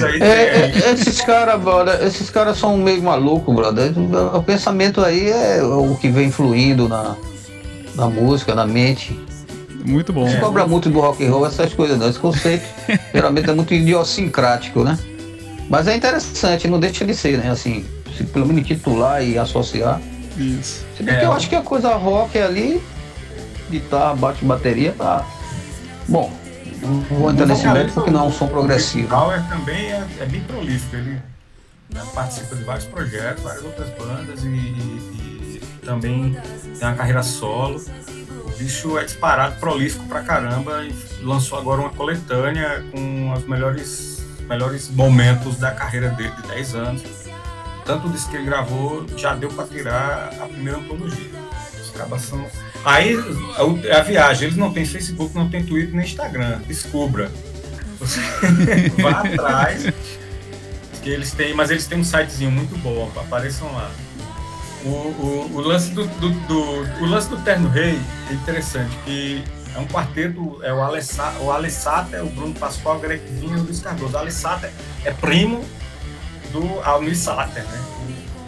Lupe. 0.00 0.12
aí 0.12 0.20
É, 0.22 0.68
tem. 0.68 0.82
é, 0.82 0.92
esses 0.92 1.20
caras, 1.22 1.58
brother, 1.62 2.02
esses 2.06 2.28
caras 2.28 2.58
são 2.58 2.76
meio 2.76 3.02
malucos, 3.02 3.54
brother. 3.54 3.92
O 4.34 4.42
pensamento 4.42 5.00
aí 5.02 5.30
é 5.30 5.62
o 5.62 5.94
que 5.98 6.08
vem 6.10 6.30
fluindo 6.30 6.86
na, 6.86 7.16
na 7.94 8.08
música, 8.08 8.54
na 8.54 8.66
mente. 8.66 9.18
Muito 9.84 10.12
bom. 10.12 10.24
Não 10.24 10.30
se 10.30 10.38
cobra 10.38 10.66
muito 10.66 10.88
do 10.88 11.00
rock 11.00 11.24
and 11.26 11.30
roll, 11.30 11.46
essas 11.46 11.72
coisas 11.74 11.98
não. 11.98 12.08
Esse 12.08 12.18
conceito 12.18 12.64
geralmente 13.12 13.50
é 13.50 13.52
muito 13.54 13.74
idiosincrático, 13.74 14.84
né? 14.84 14.98
Mas 15.68 15.88
é 15.88 15.96
interessante, 15.96 16.68
não 16.68 16.78
deixa 16.78 17.04
de 17.04 17.14
ser, 17.14 17.38
né? 17.38 17.50
Assim, 17.50 17.84
se 18.16 18.24
pelo 18.24 18.46
menos 18.46 18.66
titular 18.66 19.22
e 19.24 19.38
associar. 19.38 20.00
Isso. 20.36 20.84
Se 20.96 21.02
bem 21.02 21.14
É. 21.14 21.18
que 21.20 21.24
eu 21.26 21.32
acho 21.32 21.48
que 21.48 21.56
a 21.56 21.62
coisa 21.62 21.94
rock 21.94 22.36
é 22.38 22.42
ali, 22.44 22.82
guitarra, 23.70 24.14
bate 24.14 24.44
bateria, 24.44 24.92
tá. 24.96 25.24
Bom, 26.08 26.32
não 26.82 27.00
vou 27.18 27.30
entrar 27.30 27.46
nesse 27.46 27.66
mérito 27.66 27.94
porque 27.94 28.10
não 28.10 28.20
é 28.20 28.28
um 28.28 28.32
som 28.32 28.46
progressivo. 28.48 29.06
O 29.06 29.10
Bauer 29.10 29.42
também 29.48 29.92
é, 29.92 30.04
é 30.20 30.26
bem 30.26 30.40
prolífico. 30.42 30.96
Ele 30.96 31.18
né, 31.92 32.02
participa 32.14 32.54
de 32.56 32.64
vários 32.64 32.84
projetos, 32.86 33.42
várias 33.42 33.64
outras 33.64 33.88
bandas 33.90 34.42
e, 34.42 34.46
e- 34.48 35.60
e 35.82 35.86
também 35.86 36.36
tem 36.78 36.88
uma 36.88 36.94
carreira 36.96 37.22
solo. 37.22 37.80
Bicho 38.58 38.98
é 38.98 39.04
disparado, 39.04 39.56
prolífico 39.56 40.06
pra 40.06 40.22
caramba 40.22 40.84
e 40.84 40.94
lançou 41.24 41.58
agora 41.58 41.80
uma 41.80 41.90
coletânea 41.90 42.84
com 42.90 43.32
os 43.32 43.46
melhores, 43.46 44.24
melhores 44.48 44.88
momentos 44.88 45.56
da 45.56 45.70
carreira 45.70 46.10
dele 46.10 46.32
de 46.42 46.48
10 46.48 46.74
anos. 46.74 47.02
Tanto 47.84 48.06
o 48.06 48.10
disco 48.10 48.30
que 48.30 48.36
ele 48.36 48.46
gravou 48.46 49.06
já 49.16 49.34
deu 49.34 49.48
pra 49.50 49.66
tirar 49.66 50.32
a 50.40 50.46
primeira 50.46 50.78
antologia. 50.78 51.30
Os 51.80 51.90
cabas 51.90 52.22
são. 52.22 52.46
Aí 52.84 53.16
a, 53.56 53.98
a 53.98 54.02
viagem, 54.02 54.44
eles 54.44 54.56
não 54.56 54.72
têm 54.72 54.84
Facebook, 54.84 55.34
não 55.34 55.48
têm 55.48 55.64
Twitter 55.64 55.94
nem 55.94 56.04
Instagram. 56.04 56.60
Descubra. 56.66 57.30
Você 57.98 58.20
vá 59.02 59.20
atrás. 59.20 59.86
Que 61.02 61.10
eles 61.10 61.32
têm, 61.32 61.52
mas 61.54 61.70
eles 61.70 61.86
têm 61.86 61.98
um 61.98 62.04
sitezinho 62.04 62.50
muito 62.50 62.78
bom, 62.78 63.10
apareçam 63.16 63.72
lá. 63.72 63.90
O, 64.84 64.88
o, 64.88 65.50
o 65.54 65.60
lance 65.60 65.90
do, 65.92 66.04
do, 66.06 66.30
do- 66.30 67.02
o 67.04 67.06
lance 67.06 67.28
do 67.28 67.36
Terno 67.38 67.68
Rei 67.68 68.00
é 68.28 68.32
interessante, 68.32 68.96
que 69.04 69.44
é 69.74 69.78
um 69.78 69.86
quarteto, 69.86 70.58
é 70.62 70.72
o 70.72 70.82
Alessa, 70.82 71.32
o 71.40 71.50
Alessata, 71.52 72.22
o 72.22 72.28
Bruno 72.28 72.52
Pascoal, 72.54 72.96
o 72.96 73.00
Greg 73.00 73.22
Vinho 73.38 73.56
e 73.58 73.60
o 73.60 73.62
Luiz 73.64 73.80
Cardoso. 73.80 74.14
O 74.14 74.18
Alessata 74.18 74.70
é 75.04 75.12
primo 75.12 75.64
do 76.52 76.80
Almir 76.84 77.16
Sater, 77.16 77.62
né? 77.64 77.80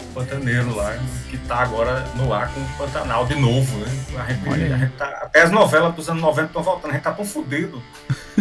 O 0.01 0.13
pantaneiro 0.13 0.75
lá, 0.75 0.97
que 1.29 1.37
tá 1.39 1.57
agora 1.57 2.05
no 2.15 2.33
ar 2.33 2.49
com 2.53 2.59
o 2.59 2.65
Pantanal 2.77 3.25
de 3.25 3.35
novo, 3.35 3.77
né? 3.77 3.91
A 4.17 4.31
gente, 4.31 4.49
a 4.73 4.77
gente 4.77 4.91
tá- 4.93 5.19
até 5.23 5.41
as 5.43 5.51
novelas 5.51 5.95
dos 5.95 6.07
anos 6.09 6.21
90 6.21 6.47
estão 6.47 6.63
voltando, 6.63 6.91
a 6.91 6.93
gente 6.93 7.03
tá 7.03 7.11
tão 7.13 7.25
fudido. 7.25 7.81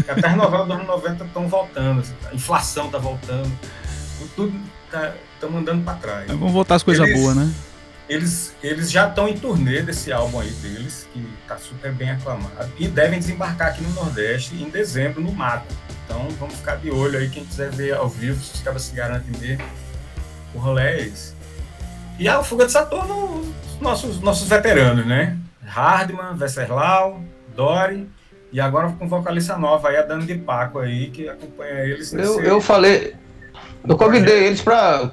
Até 0.08 0.28
as 0.28 0.36
novelas 0.36 0.66
dos 0.66 0.76
anos 0.76 0.86
90 0.88 1.24
estão 1.24 1.48
voltando, 1.48 2.00
assim, 2.00 2.14
a 2.30 2.34
inflação 2.34 2.90
tá 2.90 2.98
voltando, 2.98 3.50
tudo 4.36 4.52
tá, 4.90 5.12
estamos 5.34 5.60
andando 5.60 5.84
para 5.84 5.94
trás. 5.94 6.26
Vamos 6.28 6.52
voltar 6.52 6.74
às 6.74 6.82
coisas 6.82 7.06
boas, 7.20 7.36
né? 7.36 7.50
Eles, 8.08 8.54
eles 8.62 8.90
já 8.90 9.08
estão 9.08 9.26
em 9.26 9.38
turnê 9.38 9.80
desse 9.80 10.12
álbum 10.12 10.40
aí 10.40 10.50
deles, 10.50 11.08
que 11.12 11.26
tá 11.48 11.56
super 11.56 11.90
bem 11.92 12.10
aclamado, 12.10 12.70
e 12.78 12.86
devem 12.86 13.18
desembarcar 13.18 13.68
aqui 13.68 13.82
no 13.82 13.90
Nordeste 13.90 14.54
em 14.54 14.68
dezembro, 14.68 15.22
no 15.22 15.32
Mato. 15.32 15.74
Então 16.04 16.28
vamos 16.38 16.56
ficar 16.56 16.76
de 16.76 16.90
olho 16.90 17.18
aí, 17.18 17.30
quem 17.30 17.44
quiser 17.44 17.70
ver 17.70 17.94
ao 17.94 18.08
vivo, 18.08 18.42
se 18.42 18.54
os 18.54 18.60
caras 18.60 18.82
se 18.82 18.94
garantem 18.94 19.32
mesmo, 19.40 19.64
o 20.54 20.58
rolê 20.58 20.82
é 20.82 21.00
esse. 21.06 21.34
E 22.18 22.28
a 22.28 22.42
Fuga 22.42 22.66
de 22.66 22.72
Saturno, 22.72 23.40
os 23.66 23.80
nossos, 23.80 24.20
nossos 24.20 24.48
veteranos, 24.48 25.06
né? 25.06 25.38
Hardman, 25.64 26.36
Venceslau, 26.36 27.22
Dori, 27.56 28.06
e 28.52 28.60
agora 28.60 28.88
com 28.90 29.08
vocalista 29.08 29.56
nova 29.56 29.88
aí, 29.88 29.96
a 29.96 30.02
Dani 30.02 30.26
de 30.26 30.36
Paco 30.36 30.78
aí, 30.78 31.10
que 31.10 31.28
acompanha 31.28 31.80
eles. 31.80 32.12
Eu, 32.12 32.40
eu 32.40 32.60
falei, 32.60 33.16
eu 33.88 33.96
convidei 33.96 34.46
eles 34.46 34.60
pra, 34.60 35.10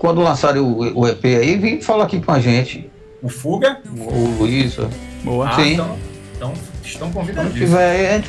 quando, 0.00 0.16
quando 0.16 0.22
lançarem 0.22 0.60
o, 0.62 0.98
o 1.00 1.06
EP 1.08 1.24
aí, 1.24 1.56
vir 1.56 1.82
falar 1.82 2.04
aqui 2.04 2.20
com 2.20 2.32
a 2.32 2.40
gente. 2.40 2.90
O 3.22 3.28
Fuga. 3.28 3.80
O 3.96 4.38
Luiz, 4.38 4.78
ó. 4.78 4.86
Boa. 5.22 5.48
Ah, 5.48 5.54
Sim. 5.56 5.74
então, 5.74 5.96
então 6.36 6.52
estão 6.82 7.10
quando 7.10 7.14
convidadíssimos. 7.26 7.68
tiver 7.68 7.90
aí, 7.90 8.06
a 8.06 8.12
gente, 8.16 8.28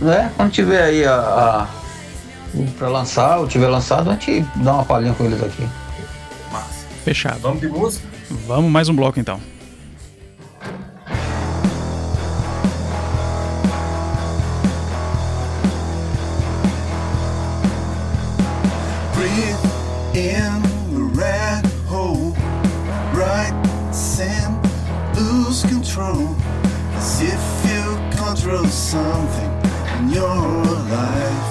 né? 0.00 0.32
Quando 0.36 0.50
tiver 0.50 0.82
aí 0.82 1.04
a, 1.04 1.14
a 1.14 1.66
o- 2.54 2.66
pra 2.78 2.88
lançar, 2.88 3.38
ou 3.38 3.46
tiver 3.46 3.68
lançado, 3.68 4.08
a 4.10 4.14
gente 4.14 4.44
dá 4.56 4.72
uma 4.74 4.84
palhinha 4.84 5.12
com 5.14 5.24
eles 5.24 5.42
aqui. 5.42 5.68
Massa. 6.50 6.86
Fechado. 7.04 7.38
Vamos 7.40 7.60
de 7.60 7.68
música? 7.68 8.08
Vamos 8.46 8.70
mais 8.70 8.88
um 8.88 8.94
bloco 8.96 9.20
então. 9.20 9.38
Control 28.50 28.68
something 28.68 29.50
in 29.98 30.10
your 30.10 30.64
life. 30.90 31.49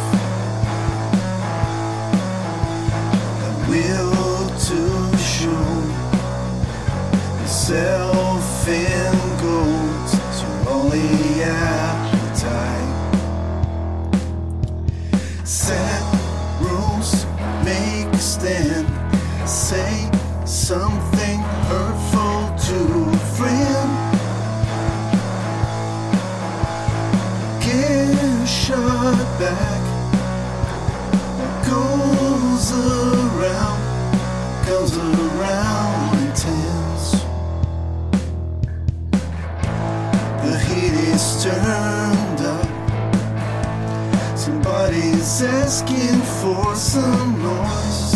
Asking 45.71 46.19
for 46.41 46.75
some 46.75 47.39
noise. 47.43 48.11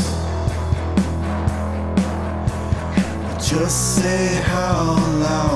Just 3.47 3.95
say 3.95 4.41
how 4.41 4.97
loud. 5.19 5.52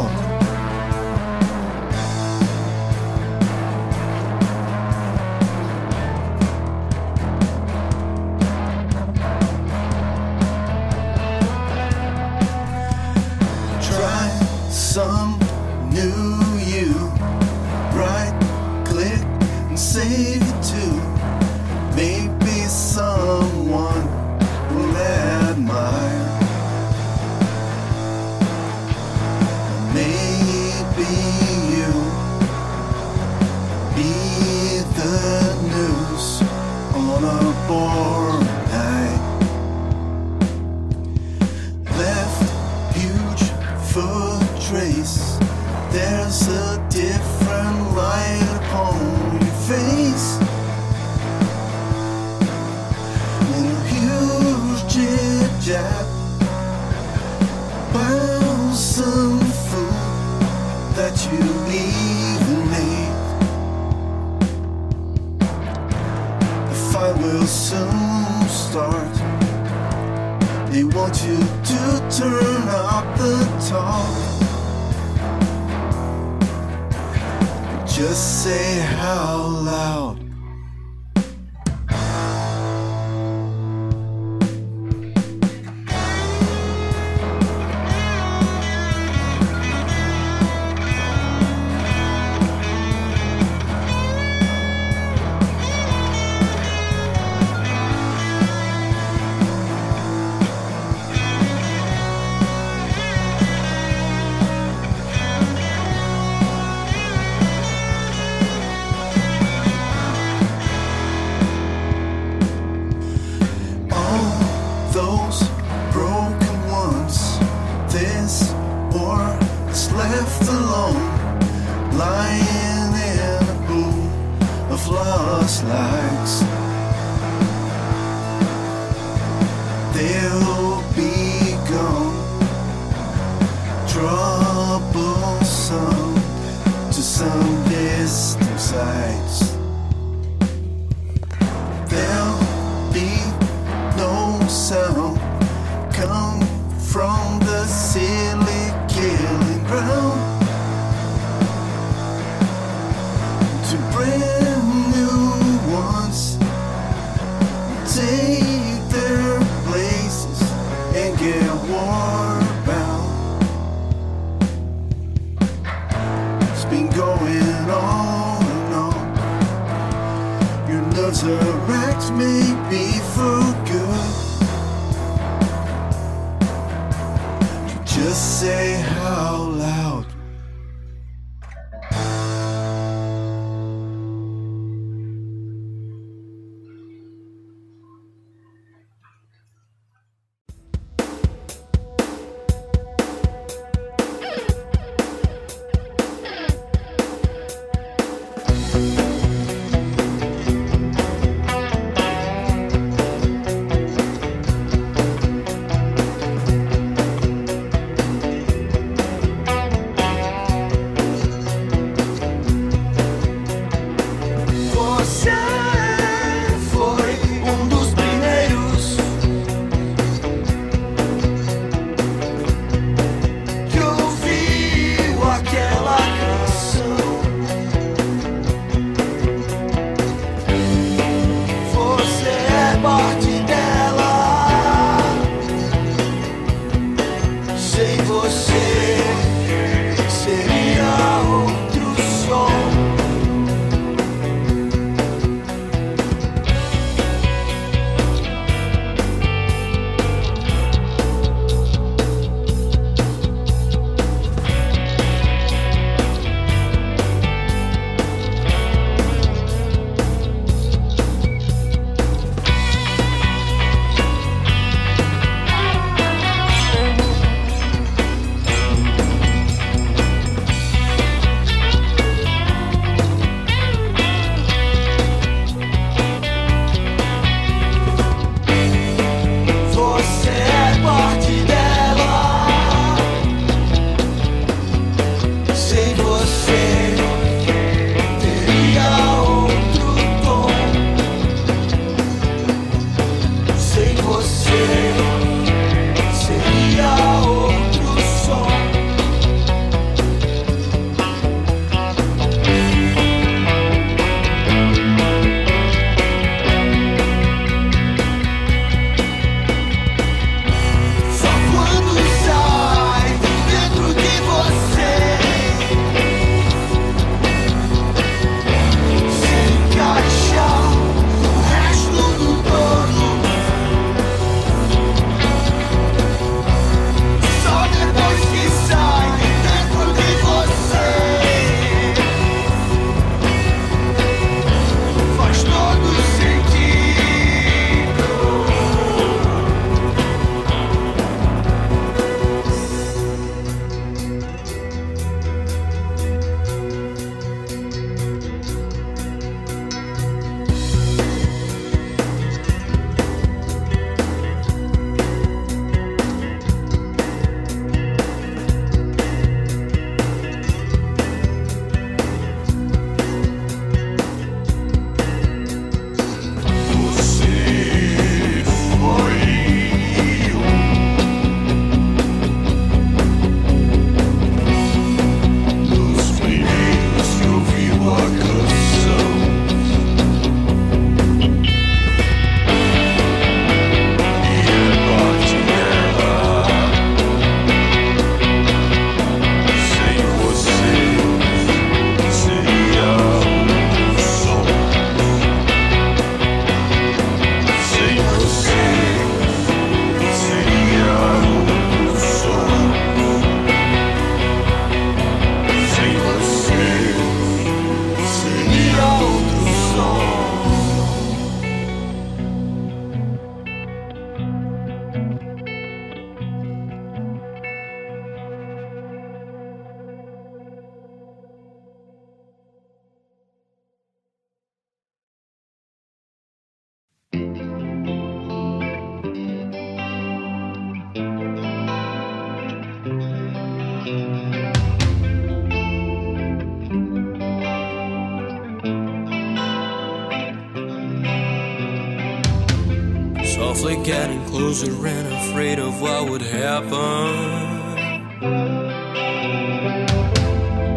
Getting 443.83 444.23
closer 444.25 444.69
and 444.85 445.07
afraid 445.13 445.57
of 445.57 445.81
what 445.81 446.09
would 446.09 446.21
happen. 446.21 446.69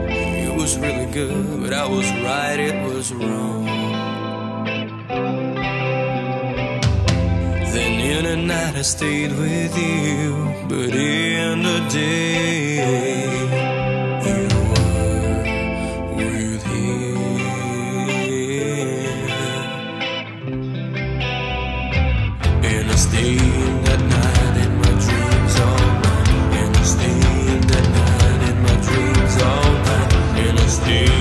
It 0.08 0.56
was 0.56 0.78
really 0.78 1.12
good, 1.12 1.60
but 1.60 1.72
I 1.74 1.86
was 1.86 2.06
right, 2.22 2.58
it 2.58 2.82
was 2.84 3.12
wrong. 3.12 3.66
Then 7.74 8.00
in 8.00 8.24
the 8.24 8.36
night 8.36 8.76
I 8.76 8.82
stayed 8.82 9.32
with 9.32 9.76
you, 9.76 10.66
but 10.68 10.94
in 10.94 11.62
the 11.62 11.88
day 11.90 13.69
And 30.90 31.19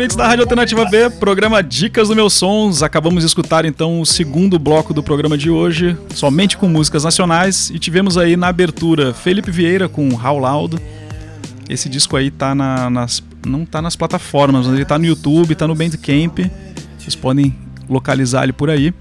ouvintes 0.00 0.16
da 0.16 0.26
Rádio 0.26 0.44
Alternativa 0.44 0.84
B, 0.86 1.10
programa 1.10 1.62
Dicas 1.62 2.08
do 2.08 2.16
Meus 2.16 2.32
Sons. 2.32 2.82
Acabamos 2.82 3.20
de 3.22 3.26
escutar 3.26 3.66
então 3.66 4.00
o 4.00 4.06
segundo 4.06 4.58
bloco 4.58 4.94
do 4.94 5.02
programa 5.02 5.36
de 5.36 5.50
hoje, 5.50 5.94
somente 6.14 6.56
com 6.56 6.66
músicas 6.66 7.04
nacionais. 7.04 7.68
E 7.68 7.78
tivemos 7.78 8.16
aí 8.16 8.34
na 8.34 8.48
abertura 8.48 9.12
Felipe 9.12 9.50
Vieira 9.50 9.90
com 9.90 10.08
How 10.14 10.38
Loud. 10.38 10.78
Esse 11.68 11.86
disco 11.88 12.16
aí 12.16 12.30
tá 12.30 12.54
na- 12.54 12.88
nas, 12.88 13.22
não 13.46 13.66
tá 13.66 13.82
nas 13.82 13.94
plataformas, 13.94 14.66
mas 14.66 14.74
ele 14.76 14.86
tá 14.86 14.98
no 14.98 15.04
YouTube, 15.04 15.54
tá 15.54 15.68
no 15.68 15.74
Bandcamp. 15.74 16.38
Vocês 16.98 17.14
podem 17.14 17.54
localizar 17.86 18.44
ele 18.44 18.54
por 18.54 18.70
aí. 18.70 18.94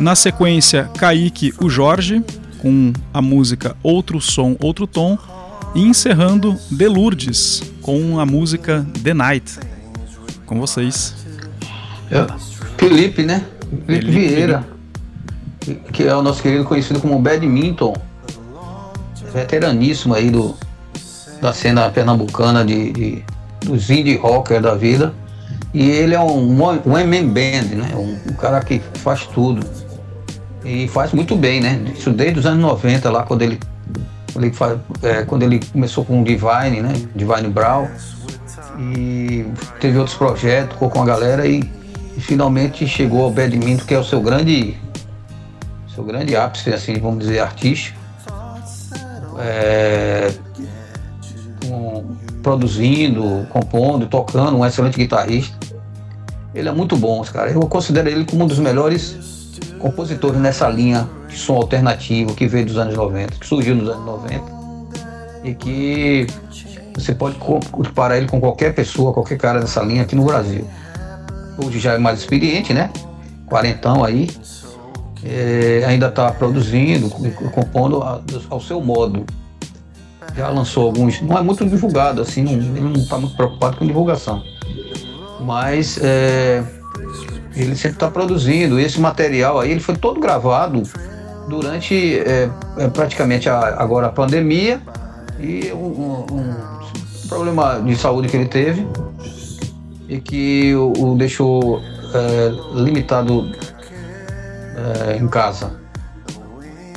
Na 0.00 0.16
sequência, 0.16 0.90
Kaique 0.98 1.54
o 1.60 1.70
Jorge, 1.70 2.24
com 2.58 2.92
a 3.14 3.22
música 3.22 3.76
Outro 3.84 4.20
Som, 4.20 4.56
Outro 4.58 4.84
Tom. 4.86 5.16
E 5.76 5.82
encerrando, 5.82 6.56
Delurdes, 6.70 7.62
com 7.82 8.18
a 8.18 8.26
música 8.26 8.84
The 9.04 9.14
Night. 9.14 9.77
Com 10.48 10.58
vocês. 10.58 11.14
Felipe, 12.78 13.22
né? 13.22 13.44
Felipe, 13.86 14.06
Felipe. 14.06 14.10
Vieira, 14.10 14.64
que- 15.60 15.74
que 15.74 16.02
é 16.04 16.14
o 16.16 16.22
nosso 16.22 16.42
querido 16.42 16.64
conhecido 16.64 17.00
como 17.00 17.18
Badminton, 17.20 17.94
veteraníssimo 19.32 20.14
aí 20.14 20.30
do, 20.30 20.54
da 21.40 21.52
cena 21.52 21.88
pernambucana 21.90 22.64
de, 22.64 22.92
de- 22.92 23.24
dos 23.64 23.90
indie 23.90 24.16
rocker 24.16 24.60
da 24.60 24.74
vida. 24.74 25.12
E 25.74 25.82
ele 25.90 26.14
é 26.14 26.20
um, 26.20 26.62
um 26.86 26.98
MM 26.98 27.28
band, 27.28 27.76
né? 27.76 27.90
Um, 27.94 28.16
um 28.30 28.34
cara 28.34 28.60
que 28.60 28.80
faz 28.94 29.26
tudo. 29.26 29.64
E 30.64 30.88
faz 30.88 31.12
muito 31.12 31.36
bem, 31.36 31.60
né? 31.60 31.78
Isso 31.96 32.10
desde 32.10 32.40
os 32.40 32.46
anos 32.46 32.60
90, 32.62 33.10
lá 33.10 33.22
quando 33.22 33.42
ele, 33.42 33.58
quando 34.32 34.44
ele, 34.46 34.54
fa- 34.54 34.78
é, 35.02 35.22
quando 35.24 35.42
ele 35.42 35.60
começou 35.72 36.04
com 36.06 36.22
o 36.22 36.24
Divine, 36.24 36.80
né? 36.80 36.94
Divine 37.14 37.48
Brown 37.48 37.86
e 38.78 39.44
teve 39.80 39.98
outros 39.98 40.16
projetos, 40.16 40.74
ficou 40.74 40.88
com 40.88 41.02
a 41.02 41.04
galera 41.04 41.46
e, 41.46 41.60
e 42.16 42.20
finalmente 42.20 42.86
chegou 42.86 43.24
ao 43.24 43.30
Badminton, 43.30 43.84
que 43.84 43.94
é 43.94 43.98
o 43.98 44.04
seu 44.04 44.20
grande 44.20 44.76
seu 45.94 46.04
grande 46.04 46.36
ápice, 46.36 46.72
assim, 46.72 46.94
vamos 46.94 47.18
dizer, 47.20 47.40
artístico. 47.40 47.98
É, 49.40 50.32
produzindo, 52.42 53.46
compondo, 53.50 54.06
tocando, 54.06 54.56
um 54.56 54.64
excelente 54.64 54.96
guitarrista. 54.96 55.56
Ele 56.54 56.68
é 56.68 56.72
muito 56.72 56.96
bom, 56.96 57.22
cara. 57.22 57.50
Eu 57.50 57.60
considero 57.62 58.08
ele 58.08 58.24
como 58.24 58.44
um 58.44 58.46
dos 58.46 58.58
melhores 58.58 59.58
compositores 59.78 60.40
nessa 60.40 60.68
linha 60.68 61.08
de 61.28 61.36
som 61.36 61.56
alternativo 61.56 62.34
que 62.34 62.46
veio 62.46 62.66
dos 62.66 62.78
anos 62.78 62.94
90, 62.94 63.38
que 63.38 63.46
surgiu 63.46 63.74
nos 63.74 63.88
anos 63.88 64.06
90 64.06 64.58
e 65.44 65.54
que 65.54 66.26
você 66.98 67.14
pode 67.14 67.36
co- 67.36 67.60
comparar 67.70 68.16
ele 68.18 68.26
com 68.26 68.40
qualquer 68.40 68.74
pessoa, 68.74 69.12
qualquer 69.12 69.38
cara 69.38 69.60
dessa 69.60 69.82
linha 69.82 70.02
aqui 70.02 70.14
no 70.16 70.24
Brasil. 70.24 70.66
Hoje 71.62 71.78
já 71.78 71.94
é 71.94 71.98
mais 71.98 72.20
experiente, 72.20 72.72
né? 72.72 72.90
Quarentão 73.46 74.04
aí. 74.04 74.28
É, 75.24 75.84
ainda 75.86 76.06
está 76.08 76.30
produzindo, 76.30 77.10
co- 77.10 77.50
compondo 77.50 78.02
a- 78.02 78.20
ao 78.50 78.60
seu 78.60 78.80
modo. 78.80 79.24
Já 80.36 80.48
lançou 80.48 80.86
alguns. 80.86 81.20
Não 81.20 81.36
é 81.36 81.42
muito 81.42 81.64
divulgado, 81.66 82.22
assim, 82.22 82.42
não- 82.42 82.52
ele 82.52 82.80
não 82.80 82.92
está 82.92 83.18
muito 83.18 83.34
preocupado 83.34 83.76
com 83.76 83.86
divulgação. 83.86 84.42
Mas 85.40 85.98
é, 86.02 86.62
ele 87.56 87.74
sempre 87.74 87.96
está 87.96 88.08
produzindo. 88.10 88.78
Esse 88.78 89.00
material 89.00 89.58
aí 89.58 89.70
ele 89.72 89.80
foi 89.80 89.96
todo 89.96 90.20
gravado 90.20 90.82
durante 91.48 92.18
é, 92.20 92.48
é, 92.76 92.88
praticamente 92.88 93.48
a- 93.48 93.74
agora 93.78 94.06
a 94.08 94.10
pandemia 94.10 94.80
e 95.40 95.72
um- 95.72 96.26
um 96.30 96.77
problema 97.28 97.80
de 97.80 97.96
saúde 97.96 98.28
que 98.28 98.36
ele 98.36 98.46
teve 98.48 98.86
e 100.08 100.20
que 100.20 100.74
o, 100.74 100.92
o 100.98 101.16
deixou 101.16 101.80
é, 102.14 102.50
limitado 102.74 103.50
é, 105.10 105.16
em 105.16 105.28
casa. 105.28 105.76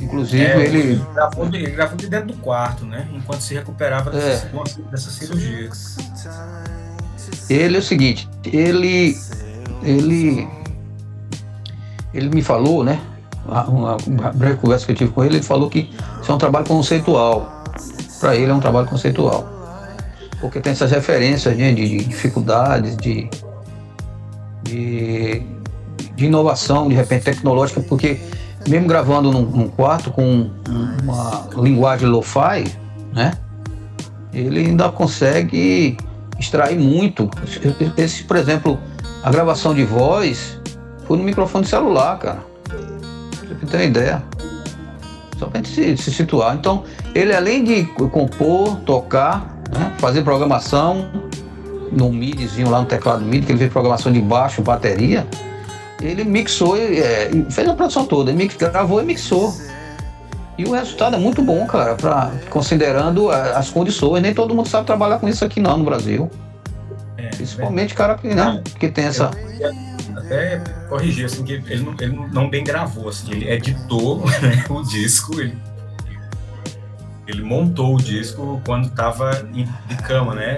Inclusive 0.00 0.42
É, 0.44 0.60
ele 0.66 1.02
gravou, 1.14 1.48
de- 1.48 1.56
ele 1.58 1.70
gravou 1.70 1.96
de 1.96 2.08
dentro 2.08 2.28
do 2.28 2.34
quarto, 2.34 2.84
né? 2.84 3.06
Enquanto 3.14 3.40
se 3.40 3.54
recuperava 3.54 4.10
dessa, 4.10 4.48
dessa 4.90 5.10
cirurgia. 5.10 5.70
Ele 7.48 7.76
é 7.76 7.78
o 7.78 7.82
seguinte, 7.82 8.28
ele 8.44 9.16
ele 9.82 10.48
ele 12.14 12.28
me 12.30 12.42
falou, 12.42 12.82
né? 12.84 13.00
Uma, 13.46 13.96
uma 14.06 14.32
breve 14.32 14.56
conversa 14.56 14.86
que 14.86 14.92
eu 14.92 14.96
tive 14.96 15.10
com 15.10 15.24
ele, 15.24 15.36
ele 15.36 15.42
falou 15.44 15.68
que 15.68 15.90
isso 16.20 16.30
é 16.30 16.34
um 16.34 16.38
trabalho 16.38 16.66
conceitual. 16.66 17.64
Para 18.20 18.36
ele 18.36 18.50
é 18.50 18.54
um 18.54 18.60
trabalho 18.60 18.86
conceitual. 18.86 19.48
Porque 20.42 20.60
tem 20.60 20.72
essas 20.72 20.90
referências 20.90 21.56
né, 21.56 21.72
de, 21.72 21.88
de 21.88 22.04
dificuldades, 22.04 22.96
de, 22.96 23.30
de, 24.64 25.40
de 26.16 26.26
inovação, 26.26 26.88
de 26.88 26.96
repente 26.96 27.24
tecnológica, 27.24 27.80
porque 27.80 28.18
mesmo 28.68 28.88
gravando 28.88 29.30
num, 29.30 29.42
num 29.42 29.68
quarto 29.68 30.10
com 30.10 30.50
uma 31.00 31.48
linguagem 31.56 32.08
lo-fi, 32.08 32.64
né? 33.12 33.34
Ele 34.34 34.60
ainda 34.60 34.90
consegue 34.90 35.96
extrair 36.40 36.76
muito. 36.76 37.30
Esse, 37.96 38.24
por 38.24 38.36
exemplo, 38.36 38.80
a 39.22 39.30
gravação 39.30 39.72
de 39.72 39.84
voz 39.84 40.58
foi 41.06 41.18
no 41.18 41.22
microfone 41.22 41.64
celular, 41.64 42.18
cara. 42.18 42.44
Você 43.60 43.66
ter 43.66 43.76
uma 43.76 43.84
ideia. 43.84 44.22
Só 45.38 45.46
pra 45.46 45.60
gente 45.60 45.72
se, 45.72 45.96
se 45.96 46.12
situar. 46.12 46.56
Então, 46.56 46.82
ele 47.14 47.32
além 47.32 47.62
de 47.62 47.84
compor, 47.84 48.76
tocar, 48.80 49.61
né, 49.72 49.92
fazer 49.98 50.22
programação 50.22 51.08
no 51.90 52.10
MIDIzinho 52.12 52.70
lá 52.70 52.80
no 52.80 52.86
teclado 52.86 53.24
MIDI, 53.24 53.46
que 53.46 53.52
ele 53.52 53.58
fez 53.58 53.72
programação 53.72 54.10
de 54.12 54.20
baixo, 54.20 54.62
bateria, 54.62 55.26
ele 56.00 56.24
mixou 56.24 56.76
e 56.76 56.98
é, 57.00 57.30
fez 57.50 57.68
a 57.68 57.74
produção 57.74 58.04
toda. 58.06 58.30
Ele 58.30 58.38
mix- 58.38 58.56
gravou 58.56 59.02
e 59.02 59.04
mixou. 59.04 59.54
E 60.58 60.64
o 60.64 60.72
resultado 60.72 61.16
é 61.16 61.18
muito 61.18 61.42
bom, 61.42 61.66
cara, 61.66 61.94
pra, 61.94 62.30
considerando 62.50 63.30
a- 63.30 63.58
as 63.58 63.70
condições. 63.70 64.22
Nem 64.22 64.34
todo 64.34 64.54
mundo 64.54 64.68
sabe 64.68 64.86
trabalhar 64.86 65.18
com 65.18 65.28
isso 65.28 65.44
aqui 65.44 65.60
não 65.60 65.76
no 65.78 65.84
Brasil. 65.84 66.30
É, 67.16 67.28
Principalmente 67.28 67.94
cara 67.94 68.16
que, 68.16 68.28
né, 68.34 68.62
que 68.78 68.88
tem 68.88 69.04
essa. 69.04 69.30
até 70.16 70.60
corrigir, 70.88 71.26
assim, 71.26 71.44
que 71.44 71.52
ele 71.52 71.82
não, 71.84 71.94
ele 72.00 72.20
não 72.32 72.50
bem 72.50 72.64
gravou, 72.64 73.08
assim, 73.08 73.30
ele 73.32 73.48
editou 73.50 74.24
né, 74.42 74.64
o 74.70 74.82
disco, 74.82 75.40
ele, 75.40 75.54
ele 77.26 77.42
montou 77.42 77.94
o 77.94 77.98
disco 77.98 78.60
quando 78.64 78.86
estava 78.88 79.30
de 79.44 79.64
cama, 80.02 80.34
né? 80.34 80.56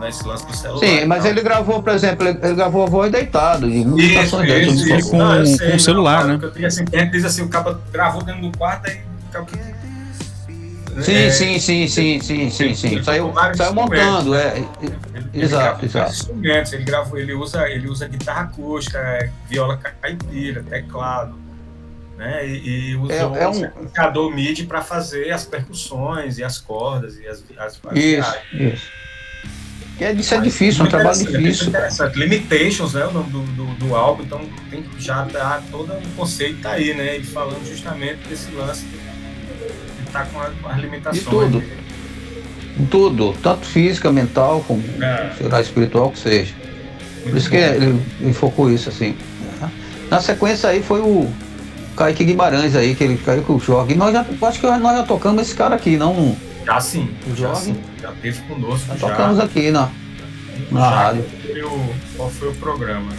Nesse 0.00 0.26
lance 0.26 0.46
do 0.46 0.56
celular. 0.56 0.80
Sim, 0.80 0.96
e 1.00 1.04
mas 1.06 1.24
ele 1.24 1.40
gravou, 1.42 1.82
por 1.82 1.92
exemplo, 1.92 2.26
ele, 2.26 2.38
ele 2.42 2.54
gravou 2.54 2.84
a 2.84 2.86
voz 2.86 3.12
deitado, 3.12 3.68
e 3.68 3.82
Isso, 3.82 4.42
isso, 4.42 4.42
ele 4.42 4.98
isso. 4.98 5.10
com- 5.10 5.18
Não, 5.18 5.34
eu 5.36 5.44
com 5.44 5.56
sei, 5.56 5.74
o 5.76 5.80
celular, 5.80 6.24
não, 6.24 6.34
né? 6.34 6.38
porque 6.40 6.62
Eu 6.62 6.66
assim, 6.66 6.84
diz 7.12 7.24
assim, 7.24 7.42
o 7.42 7.48
cara 7.48 7.78
gravou 7.92 8.22
dentro 8.22 8.42
do 8.42 8.56
quarto 8.58 8.88
aí 8.88 9.00
o 9.38 9.46
Sim, 11.02 11.14
É, 11.14 11.30
sim, 11.30 11.58
sim, 11.58 11.86
sim, 11.86 12.20
sim, 12.20 12.50
sim, 12.50 12.74
sim. 12.74 12.88
ele 12.88 13.04
Saiu, 13.04 13.32
saiu 13.54 13.72
montando, 13.72 14.34
é. 14.34 14.58
Ele, 14.58 14.96
ele 15.32 15.44
Exato, 15.44 15.64
vários 15.74 15.84
exato. 15.94 16.10
instrumentos, 16.12 16.72
ele 16.72 16.84
gravou, 16.84 17.16
ele 17.18 17.32
usa, 17.32 17.68
ele 17.68 17.88
usa 17.88 18.08
guitarra 18.08 18.42
acústica, 18.42 18.98
é, 18.98 19.30
viola 19.48 19.76
caipira, 19.76 20.62
teclado, 20.68 21.34
né? 22.20 22.46
E, 22.46 22.90
e 22.90 22.96
usa 22.96 23.12
É- 23.14 23.18
é 23.18 23.48
um 23.48 23.64
amplificador 23.64 24.30
MIDI 24.34 24.64
para 24.66 24.82
fazer 24.82 25.30
as 25.32 25.44
percussões 25.44 26.36
e 26.38 26.44
as 26.44 26.58
cordas 26.58 27.16
e 27.18 27.26
as, 27.26 27.42
as, 27.56 27.80
as 27.84 27.96
Isso, 27.96 28.34
isso. 28.52 28.86
Que 29.96 30.04
é, 30.04 30.12
isso 30.12 30.34
é 30.34 30.40
difícil, 30.40 30.80
é 30.84 30.88
um 30.88 30.90
muito 30.90 30.90
trabalho 30.90 31.18
muito 31.18 31.38
difícil. 31.38 31.68
interessante. 31.68 32.18
Limitations, 32.18 32.94
né? 32.94 33.04
O 33.06 33.12
nome 33.12 33.30
do, 33.30 33.40
do, 33.42 33.64
do 33.86 33.94
álbum, 33.94 34.22
então 34.22 34.40
tem 34.70 34.82
que 34.82 35.02
já 35.02 35.24
dar 35.24 35.62
todo 35.70 35.92
o 35.92 36.00
conceito 36.16 36.60
tá 36.60 36.72
aí, 36.72 36.94
né? 36.94 37.16
Ele 37.16 37.24
falando 37.24 37.66
justamente 37.66 38.26
desse 38.28 38.50
lance 38.52 38.84
de 38.84 40.06
estar 40.06 40.26
com, 40.26 40.40
a- 40.40 40.50
com 40.62 40.68
as 40.68 40.78
limitações. 40.78 41.22
De 41.24 41.28
tudo. 41.30 41.62
Em 42.78 42.86
tudo, 42.86 43.34
tanto 43.42 43.66
física, 43.66 44.10
mental, 44.12 44.64
como 44.66 44.82
É. 45.02 45.32
sei 45.36 45.48
lá, 45.48 45.60
espiritual 45.60 46.10
que 46.10 46.18
seja. 46.18 46.54
Por 46.54 47.24
Muito 47.24 47.36
isso 47.38 47.50
que 47.50 47.58
bom. 47.58 47.74
ele, 47.74 48.02
ele 48.20 48.32
focou 48.32 48.70
isso 48.70 48.88
assim. 48.88 49.14
né? 49.60 49.70
Na 50.10 50.20
sequência 50.20 50.70
aí 50.70 50.82
foi 50.82 51.00
o 51.00 51.30
Kaique 52.00 52.24
Guimarães 52.24 52.74
aí, 52.74 52.94
que 52.94 53.04
ele 53.04 53.18
caiu 53.18 53.42
com 53.42 53.56
o 53.56 53.60
Jorge. 53.60 53.92
E 53.92 53.96
Nós 53.96 54.10
já, 54.14 54.24
acho 54.48 54.58
que 54.58 54.66
nós 54.66 54.96
já 54.96 55.02
tocamos 55.02 55.42
esse 55.42 55.54
cara 55.54 55.74
aqui, 55.74 55.98
não. 55.98 56.34
Já 56.64 56.80
sim, 56.80 57.10
O 57.26 57.30
já, 57.36 57.48
Jorge? 57.48 57.60
sim, 57.60 57.76
já 58.00 58.10
teve 58.22 58.40
conosco. 58.42 58.86
Já 58.88 58.96
já. 58.96 59.08
tocamos 59.08 59.38
aqui 59.38 59.70
na, 59.70 59.90
na 60.70 60.80
Já. 60.80 60.88
rádio. 60.90 61.24
O- 61.66 61.94
qual 62.16 62.30
foi 62.30 62.48
o 62.48 62.54
programa? 62.54 63.12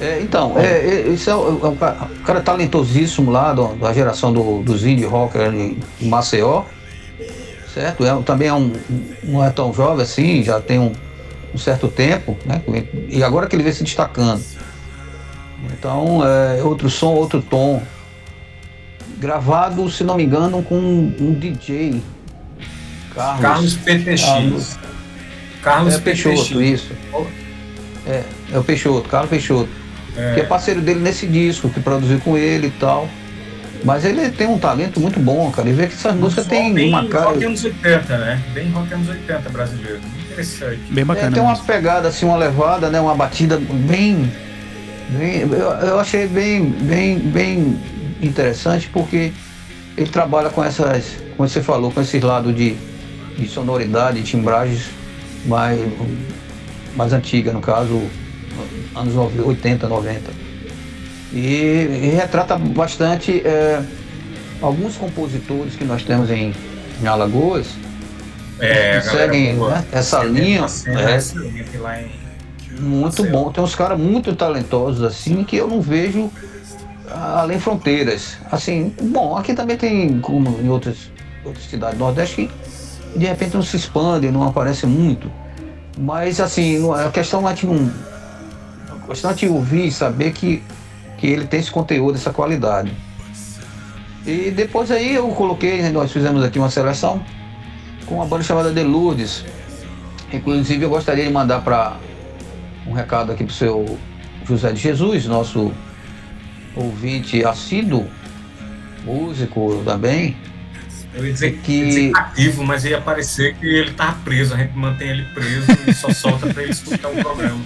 É, 0.00 0.20
então, 0.20 0.58
é, 0.58 0.66
é, 0.66 1.08
esse 1.12 1.30
é 1.30 1.34
o, 1.36 1.72
é 1.72 1.76
cara, 1.76 2.08
um 2.20 2.22
cara 2.24 2.40
talentosíssimo 2.40 3.30
lá 3.30 3.52
do- 3.52 3.76
da 3.76 3.92
geração 3.92 4.32
do, 4.32 4.60
dos 4.62 4.84
indie 4.84 5.04
rocker 5.04 5.54
em 5.54 5.78
Maceió, 6.02 6.64
certo? 7.72 8.04
É, 8.04 8.22
também 8.22 8.48
é 8.48 8.52
um, 8.54 8.72
não 9.22 9.44
é 9.44 9.50
tão 9.50 9.72
jovem 9.72 10.02
assim, 10.02 10.42
já 10.42 10.60
tem 10.60 10.78
um, 10.80 10.92
um 11.54 11.58
certo 11.58 11.86
tempo, 11.88 12.36
né? 12.44 12.60
E 13.08 13.22
agora 13.22 13.46
que 13.46 13.54
ele 13.54 13.62
vem 13.62 13.72
se 13.72 13.84
destacando. 13.84 14.42
Então, 15.72 16.20
é 16.24 16.62
outro 16.62 16.88
som, 16.90 17.08
outro 17.14 17.40
tom. 17.42 17.82
Gravado, 19.18 19.90
se 19.90 20.04
não 20.04 20.16
me 20.16 20.24
engano, 20.24 20.62
com 20.62 20.76
um, 20.76 21.14
um 21.20 21.32
DJ. 21.32 22.02
Carlos. 23.14 23.40
Carlos 23.40 23.74
PTX. 23.76 24.22
Carlos. 24.24 24.78
Carlos 25.62 25.94
é 25.94 25.98
Peixoto, 25.98 26.36
PTX. 26.36 26.60
isso. 26.60 26.92
É, 28.06 28.22
é 28.52 28.58
o 28.58 28.62
Peixoto, 28.62 29.08
Carlos 29.08 29.30
Peixoto. 29.30 29.70
Que 30.34 30.40
é 30.40 30.44
parceiro 30.44 30.80
dele 30.80 31.00
nesse 31.00 31.26
disco, 31.26 31.68
que 31.68 31.80
produziu 31.80 32.18
com 32.20 32.38
ele 32.38 32.68
e 32.68 32.70
tal. 32.70 33.08
Mas 33.84 34.04
ele 34.04 34.30
tem 34.30 34.46
um 34.46 34.58
talento 34.58 34.98
muito 34.98 35.20
bom, 35.20 35.50
cara. 35.50 35.68
E 35.68 35.72
vê 35.72 35.86
que 35.86 35.94
essas 35.94 36.14
músicas 36.14 36.46
têm 36.46 36.72
bem 36.72 36.88
uma 36.88 37.06
cara. 37.06 37.26
rock 37.26 37.44
anos 37.44 37.62
80, 37.64 38.18
né? 38.18 38.42
Bem 38.54 38.70
rock 38.70 38.92
anos 38.94 39.08
80 39.08 39.48
brasileiro. 39.50 40.00
Interessante. 40.24 40.80
Bem 40.90 41.02
É, 41.02 41.04
bacana. 41.04 41.32
tem 41.32 41.42
uma 41.42 41.56
pegada, 41.56 42.08
assim, 42.08 42.24
uma 42.26 42.36
levada, 42.36 42.88
né? 42.88 42.98
Uma 43.00 43.14
batida 43.14 43.58
bem. 43.58 44.32
Eu, 45.14 45.88
eu 45.88 46.00
achei 46.00 46.26
bem, 46.26 46.64
bem, 46.64 47.18
bem 47.18 47.78
interessante 48.20 48.88
porque 48.92 49.32
ele 49.96 50.10
trabalha 50.10 50.50
com 50.50 50.62
essas, 50.62 51.16
como 51.36 51.48
você 51.48 51.62
falou, 51.62 51.90
com 51.92 52.00
esses 52.00 52.20
lados 52.22 52.54
de, 52.54 52.76
de 53.38 53.48
sonoridade, 53.48 54.20
de 54.20 54.26
timbragens 54.26 54.90
mais, 55.46 55.80
mais 56.96 57.12
antiga, 57.12 57.52
no 57.52 57.60
caso, 57.60 58.02
anos 58.94 59.14
90, 59.14 59.42
80, 59.42 59.88
90. 59.88 60.20
E, 61.32 61.36
e 61.38 62.14
retrata 62.16 62.56
bastante 62.56 63.40
é, 63.44 63.82
alguns 64.60 64.96
compositores 64.96 65.76
que 65.76 65.84
nós 65.84 66.02
temos 66.02 66.30
em, 66.30 66.52
em 67.02 67.06
Alagoas, 67.06 67.66
É, 68.58 69.00
que 69.00 69.10
seguem 69.10 69.54
né, 69.54 69.84
essa 69.92 70.24
linha. 70.24 70.66
cena 70.66 71.10
é, 71.10 71.16
excelente 71.16 71.76
lá 71.76 72.00
em 72.00 72.25
muito 72.80 73.24
bom. 73.24 73.50
Tem 73.50 73.62
uns 73.62 73.74
caras 73.74 73.98
muito 73.98 74.34
talentosos 74.34 75.02
assim 75.02 75.44
que 75.44 75.56
eu 75.56 75.66
não 75.66 75.80
vejo 75.80 76.30
ah, 77.10 77.40
além 77.42 77.58
fronteiras. 77.58 78.36
Assim, 78.50 78.94
bom, 79.02 79.36
aqui 79.36 79.54
também 79.54 79.76
tem, 79.76 80.20
como 80.20 80.58
em 80.60 80.68
outras, 80.68 81.10
outras 81.44 81.64
cidades 81.66 81.98
do 81.98 82.04
Nordeste, 82.04 82.50
que 83.12 83.18
de 83.18 83.26
repente 83.26 83.54
não 83.54 83.62
se 83.62 83.76
expande, 83.76 84.30
não 84.30 84.42
aparece 84.42 84.86
muito. 84.86 85.30
Mas 85.98 86.40
assim, 86.40 86.78
não- 86.78 86.92
a 86.92 87.10
questão 87.10 87.48
é 87.48 87.54
não. 87.62 87.90
A 89.02 89.06
questão 89.06 89.30
é 89.30 89.34
de 89.34 89.48
ouvir 89.48 89.86
e 89.86 89.92
saber 89.92 90.32
que, 90.32 90.62
que 91.18 91.26
ele 91.26 91.46
tem 91.46 91.60
esse 91.60 91.70
conteúdo, 91.70 92.16
essa 92.16 92.32
qualidade. 92.32 92.92
E 94.26 94.50
depois 94.50 94.90
aí 94.90 95.14
eu 95.14 95.28
coloquei, 95.28 95.80
né, 95.80 95.90
nós 95.90 96.10
fizemos 96.10 96.42
aqui 96.42 96.58
uma 96.58 96.68
seleção 96.68 97.22
com 98.06 98.16
uma 98.16 98.26
banda 98.26 98.42
chamada 98.42 98.72
The 98.72 98.82
Lourdes. 98.82 99.44
Inclusive 100.32 100.84
eu 100.84 100.90
gostaria 100.90 101.24
de 101.24 101.32
mandar 101.32 101.60
para 101.62 101.96
um 102.86 102.92
recado 102.92 103.32
aqui 103.32 103.44
para 103.44 103.50
o 103.52 103.54
seu 103.54 103.98
José 104.46 104.72
de 104.72 104.80
Jesus, 104.80 105.26
nosso 105.26 105.72
ouvinte 106.74 107.44
assíduo, 107.44 108.06
músico 109.04 109.82
também. 109.84 110.36
Eu 111.14 111.26
ia 111.26 111.32
dizer 111.32 111.58
Que- 111.62 111.72
ia 111.72 111.84
dizer 111.86 112.12
ativo, 112.16 112.64
mas 112.64 112.84
ia 112.84 113.00
parecer 113.00 113.54
que 113.54 113.66
ele 113.66 113.92
tava 113.92 114.16
preso, 114.24 114.54
a 114.54 114.58
gente 114.58 114.76
mantém 114.76 115.08
ele 115.08 115.24
preso 115.34 115.66
e 115.86 115.94
só 115.94 116.12
solta 116.12 116.52
pra 116.52 116.62
ele 116.62 116.72
escutar 116.72 117.08
o 117.08 117.14
programa. 117.16 117.60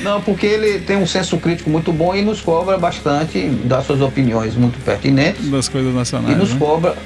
Não, 0.00 0.20
porque 0.20 0.44
ele 0.46 0.80
tem 0.80 0.96
um 0.96 1.06
senso 1.06 1.38
crítico 1.38 1.70
muito 1.70 1.92
bom 1.92 2.14
e 2.14 2.22
nos 2.22 2.40
cobra 2.40 2.76
bastante, 2.76 3.48
dá 3.64 3.80
suas 3.82 4.00
opiniões 4.00 4.54
muito 4.54 4.78
pertinentes 4.84 5.48
Das 5.50 5.68
coisas 5.68 5.92
e 5.92 5.96
nacionais. 5.96 6.36
nos 6.36 6.52
né? 6.52 6.58
cobra. 6.58 6.96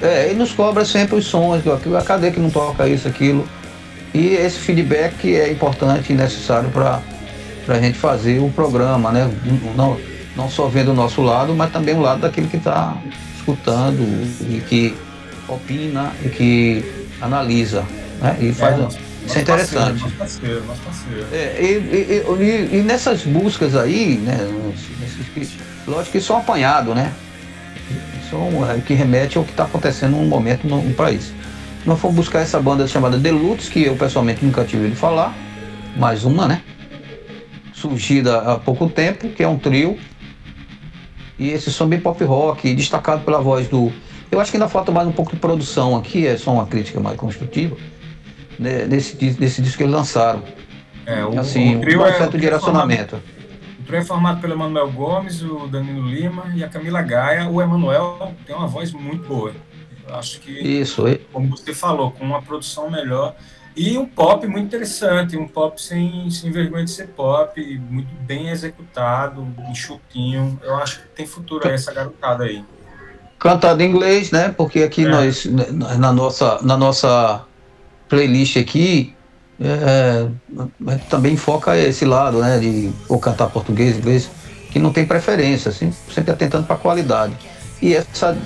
É, 0.00 0.30
e 0.30 0.34
nos 0.34 0.52
cobra 0.52 0.84
sempre 0.84 1.16
os 1.16 1.24
sons, 1.26 1.62
que, 1.62 1.68
ah, 1.96 2.02
cadê 2.02 2.30
que 2.30 2.38
não 2.38 2.50
toca 2.50 2.86
isso, 2.88 3.08
aquilo. 3.08 3.48
E 4.14 4.34
esse 4.34 4.58
feedback 4.58 5.34
é 5.34 5.50
importante 5.52 6.12
e 6.12 6.16
necessário 6.16 6.70
para 6.70 7.00
a 7.68 7.80
gente 7.80 7.98
fazer 7.98 8.40
o 8.40 8.50
programa, 8.50 9.12
né? 9.12 9.30
Não, 9.76 9.98
não 10.34 10.48
só 10.48 10.66
vendo 10.66 10.92
o 10.92 10.94
nosso 10.94 11.20
lado, 11.22 11.54
mas 11.54 11.70
também 11.70 11.94
o 11.94 12.00
lado 12.00 12.20
daquele 12.22 12.46
que 12.48 12.56
está 12.56 12.96
escutando 13.36 14.00
e 14.48 14.60
que 14.68 14.94
opina 15.46 16.12
e 16.24 16.28
que 16.28 16.84
analisa, 17.20 17.84
né? 18.20 18.36
E 18.40 18.52
faz, 18.52 18.78
É, 18.78 18.86
isso 19.26 19.38
é 19.38 19.40
interessante. 19.42 20.00
Parceiro, 20.16 20.62
parceiro, 20.62 20.62
parceiro. 20.84 21.26
É, 21.32 21.56
e, 21.60 22.42
e- 22.42 22.44
e- 22.74 22.78
e 22.78 22.82
nessas 22.82 23.22
buscas 23.22 23.76
aí, 23.76 24.18
né, 24.24 24.38
nesses 25.00 25.52
lógico 25.86 26.12
que 26.12 26.18
isso 26.18 26.32
é 26.32 26.36
um 26.36 26.38
apanhado, 26.38 26.94
né? 26.94 27.12
Um, 28.30 28.70
é, 28.70 28.78
que 28.80 28.92
remete 28.92 29.38
ao 29.38 29.44
que 29.44 29.52
está 29.52 29.64
acontecendo 29.64 30.12
no 30.16 30.24
momento 30.26 30.66
no, 30.68 30.82
no 30.82 30.94
país. 30.94 31.32
Nós 31.88 31.98
fomos 31.98 32.16
buscar 32.16 32.40
essa 32.40 32.60
banda 32.60 32.86
chamada 32.86 33.16
Deluxe, 33.16 33.70
que 33.70 33.82
eu 33.84 33.96
pessoalmente 33.96 34.44
nunca 34.44 34.62
tive 34.62 34.82
ouvido 34.82 34.96
falar, 34.98 35.34
mais 35.96 36.22
uma, 36.22 36.46
né? 36.46 36.60
Surgida 37.72 38.40
há 38.42 38.58
pouco 38.58 38.90
tempo, 38.90 39.30
que 39.30 39.42
é 39.42 39.48
um 39.48 39.58
trio. 39.58 39.98
E 41.38 41.48
esse 41.48 41.72
som 41.72 41.86
bem 41.86 41.98
pop 41.98 42.22
rock, 42.24 42.74
destacado 42.74 43.24
pela 43.24 43.40
voz 43.40 43.68
do. 43.68 43.90
Eu 44.30 44.38
acho 44.38 44.50
que 44.50 44.58
ainda 44.58 44.68
falta 44.68 44.92
mais 44.92 45.08
um 45.08 45.12
pouco 45.12 45.30
de 45.32 45.38
produção 45.40 45.96
aqui, 45.96 46.26
é 46.26 46.36
só 46.36 46.52
uma 46.52 46.66
crítica 46.66 47.00
mais 47.00 47.16
construtiva, 47.16 47.74
né, 48.58 48.84
desse, 48.84 49.16
dis- 49.16 49.36
desse 49.36 49.62
disco 49.62 49.78
que 49.78 49.84
eles 49.84 49.94
lançaram 49.94 50.42
É, 51.06 51.24
o, 51.24 51.40
assim, 51.40 51.76
o 51.76 51.78
um 51.78 51.80
trio 51.80 52.00
bom 52.00 52.04
é, 52.06 52.12
certo 52.12 52.34
o 52.34 52.38
trio 52.38 52.54
é 52.54 52.58
formado- 52.58 52.88
direcionamento. 52.88 53.16
o 53.80 53.82
trio 53.84 53.98
é 53.98 54.04
formado 54.04 54.40
pelo 54.42 54.52
Emanuel 54.52 54.90
Gomes, 54.90 55.42
o 55.42 55.66
Danilo 55.68 56.06
Lima 56.06 56.52
e 56.54 56.62
a 56.62 56.68
Camila 56.68 57.00
Gaia. 57.00 57.48
O 57.48 57.62
Emanuel 57.62 58.34
tem 58.46 58.54
uma 58.54 58.66
voz 58.66 58.92
muito 58.92 59.26
boa. 59.26 59.52
Acho 60.12 60.40
que 60.40 60.50
Isso, 60.50 61.04
como 61.32 61.56
você 61.56 61.72
falou, 61.74 62.10
com 62.10 62.24
uma 62.24 62.42
produção 62.42 62.90
melhor. 62.90 63.34
E 63.76 63.96
um 63.96 64.06
pop 64.06 64.44
muito 64.48 64.66
interessante, 64.66 65.36
um 65.36 65.46
pop 65.46 65.80
sem, 65.80 66.28
sem 66.30 66.50
vergonha 66.50 66.84
de 66.84 66.90
ser 66.90 67.08
pop, 67.08 67.60
muito 67.88 68.12
bem 68.22 68.48
executado, 68.48 69.46
enxutinho. 69.70 70.58
Eu 70.64 70.74
acho 70.76 71.00
que 71.00 71.08
tem 71.14 71.26
futuro 71.26 71.68
aí 71.68 71.74
essa 71.74 71.92
garotada 71.92 72.44
aí. 72.44 72.64
cantado 73.38 73.80
em 73.80 73.88
inglês, 73.88 74.32
né? 74.32 74.48
Porque 74.48 74.82
aqui 74.82 75.04
É. 75.04 75.08
nós, 75.08 75.44
na 75.44 75.94
na 75.96 76.12
nossa, 76.12 76.58
na 76.60 76.76
nossa 76.76 77.44
playlist 78.08 78.56
aqui, 78.56 79.14
é, 79.60 80.26
gente 80.90 81.04
também 81.08 81.36
foca 81.36 81.76
esse 81.76 82.04
lado, 82.04 82.40
né? 82.40 82.58
De 82.58 82.90
ou 83.08 83.20
cantar 83.20 83.48
português, 83.48 83.96
inglês, 83.96 84.28
que 84.72 84.80
não 84.80 84.92
tem 84.92 85.06
preferência, 85.06 85.68
assim, 85.68 85.92
sempre 86.12 86.32
atentando 86.32 86.66
para 86.66 86.74
a 86.74 86.78
qualidade. 86.78 87.34
E 87.80 87.94
essa 87.94 88.36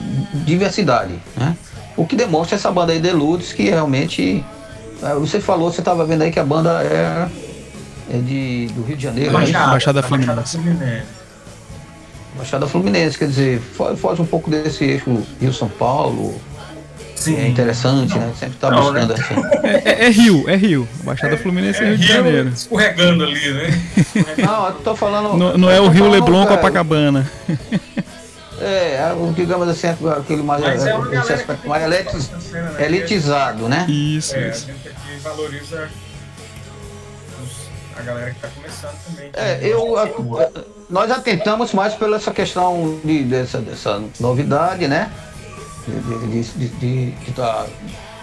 diversidade, 0.45 1.15
né? 1.37 1.57
O 1.97 2.07
que 2.07 2.17
demonstra 2.17 2.57
essa 2.57 2.71
banda 2.71 2.93
aí, 2.93 3.01
Deludes, 3.01 3.53
que 3.53 3.65
realmente. 3.65 4.45
é, 5.03 5.15
Você 5.15 5.41
falou, 5.41 5.71
você 5.73 5.81
estava 5.81 6.05
vendo 6.05 6.23
aí 6.23 6.31
que 6.31 6.39
a 6.41 6.45
banda 6.45 6.83
é, 6.83 7.29
é 8.15 8.19
de, 8.19 8.67
do 8.75 8.83
Rio 8.83 8.97
de 8.97 9.03
Janeiro, 9.03 9.33
né? 9.33 9.47
Baixada 9.53 10.01
da 10.01 10.07
Fluminense. 10.09 10.57
Fluminense. 10.59 11.07
Baixada 12.37 12.67
Fluminense, 12.67 13.19
quer 13.19 13.29
dizer, 13.29 13.61
fo- 13.61 13.95
foge 13.97 14.23
um 14.23 14.27
pouco 14.27 14.51
desse 14.51 14.85
eixo 14.85 15.23
Rio-São 15.39 15.69
Paulo, 15.69 16.35
Sim. 17.15 17.37
é 17.37 17.47
interessante, 17.47 18.19
né? 18.19 18.33
Sempre 18.41 18.57
tá 18.59 18.71
Não, 18.71 18.85
buscando 18.85 19.15
né? 19.15 19.21
assim. 19.21 19.67
É, 19.67 19.91
é- 19.91 20.07
é 20.07 20.09
Rio, 20.11 20.49
é 20.49 20.57
Rio. 20.57 20.89
Baixada 21.05 21.37
Fluminense 21.37 21.83
é, 21.83 21.89
Rio 21.89 21.99
de 21.99 22.07
Janeiro. 22.07 22.49
escorregando 22.49 23.25
ali, 23.25 23.53
né? 23.53 23.83
Não, 24.39 24.67
eu 24.67 24.73
tô 24.77 24.97
falando. 24.97 25.37
Não, 25.37 25.59
não 25.59 25.71
é 25.71 25.79
o 25.79 25.89
Rio 25.89 26.05
falando, 26.05 26.13
Leblon 26.25 26.45
cara, 26.45 26.57
Copacabana. 26.57 27.31
É, 28.65 29.13
o- 29.17 29.33
digamos 29.33 29.69
assim, 29.69 29.89
aquele 29.89 30.43
mais, 30.43 30.63
Mas 30.63 30.87
é 30.87 30.95
uma 30.95 31.21
aspecto 31.21 31.69
mais 31.69 31.83
tem 31.85 31.93
eliti- 31.95 32.17
essa 32.17 32.41
cena, 32.41 32.71
né? 32.71 32.85
elitizado, 32.87 33.69
né? 33.69 33.87
Isso, 33.89 34.37
É, 34.37 34.45
a 34.45 34.49
isso. 34.49 34.67
gente 34.67 34.89
aqui 34.89 35.17
valoriza 35.23 35.89
os- 37.43 37.99
a 37.99 38.03
galera 38.03 38.31
que 38.31 38.37
está 38.37 38.49
começando 38.49 38.97
também. 39.07 39.31
É, 39.35 39.59
eu, 39.63 39.97
a- 39.97 40.05
a- 40.05 40.51
nós 40.89 41.11
atentamos 41.11 41.73
mais 41.73 41.95
pela 41.95 42.17
essa 42.17 42.31
questão 42.31 43.01
de, 43.05 43.23
dessa, 43.25 43.59
dessa 43.59 44.03
novidade, 44.21 44.87
né? 44.87 45.11
De, 45.87 46.19
de, 46.29 46.43
de, 46.43 46.69
de, 46.69 47.11
de 47.11 47.33
tá- 47.33 47.67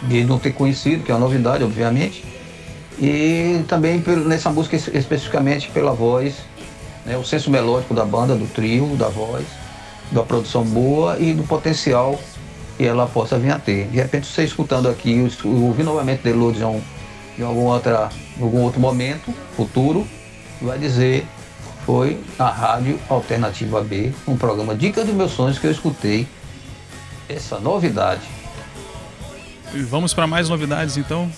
de 0.03 0.23
não 0.23 0.39
ter 0.39 0.51
conhecido, 0.53 1.03
que 1.03 1.11
é 1.11 1.13
uma 1.15 1.19
novidade, 1.21 1.63
obviamente. 1.63 2.23
E 2.97 3.63
também 3.67 3.99
pelo- 3.99 4.25
nessa 4.27 4.49
música 4.49 4.75
es- 4.75 4.87
especificamente 4.87 5.69
pela 5.71 5.91
voz, 5.91 6.35
né? 7.05 7.17
o 7.17 7.23
senso 7.25 7.49
melódico 7.51 7.93
da 7.93 8.05
banda, 8.05 8.35
do 8.35 8.45
trio, 8.47 8.95
da 8.95 9.07
voz, 9.09 9.45
da 10.11 10.23
produção 10.23 10.63
boa 10.63 11.17
e 11.19 11.33
do 11.33 11.43
potencial 11.43 12.19
que 12.77 12.85
ela 12.85 13.07
possa 13.07 13.37
vir 13.37 13.51
a 13.51 13.59
ter. 13.59 13.87
De 13.87 13.97
repente 13.97 14.27
você 14.27 14.43
escutando 14.43 14.87
aqui, 14.87 15.27
ouvir 15.43 15.83
novamente 15.83 16.21
The 16.21 16.31
Lourdes 16.31 16.61
em, 16.61 16.83
em 17.37 17.43
algum, 17.43 17.65
outra, 17.65 18.09
algum 18.39 18.61
outro 18.61 18.79
momento, 18.79 19.33
futuro, 19.55 20.07
vai 20.61 20.77
dizer 20.77 21.25
foi 21.85 22.19
na 22.37 22.49
Rádio 22.49 22.99
Alternativa 23.09 23.81
B, 23.81 24.13
um 24.27 24.37
programa 24.37 24.75
Dicas 24.75 25.07
dos 25.07 25.15
Meus 25.15 25.31
Sonhos 25.31 25.57
que 25.57 25.65
eu 25.65 25.71
escutei 25.71 26.27
essa 27.27 27.59
novidade. 27.59 28.21
E 29.73 29.81
Vamos 29.81 30.13
para 30.13 30.27
mais 30.27 30.49
novidades 30.49 30.97
então. 30.97 31.31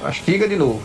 Castiga 0.00 0.48
de 0.48 0.56
novo. 0.56 0.82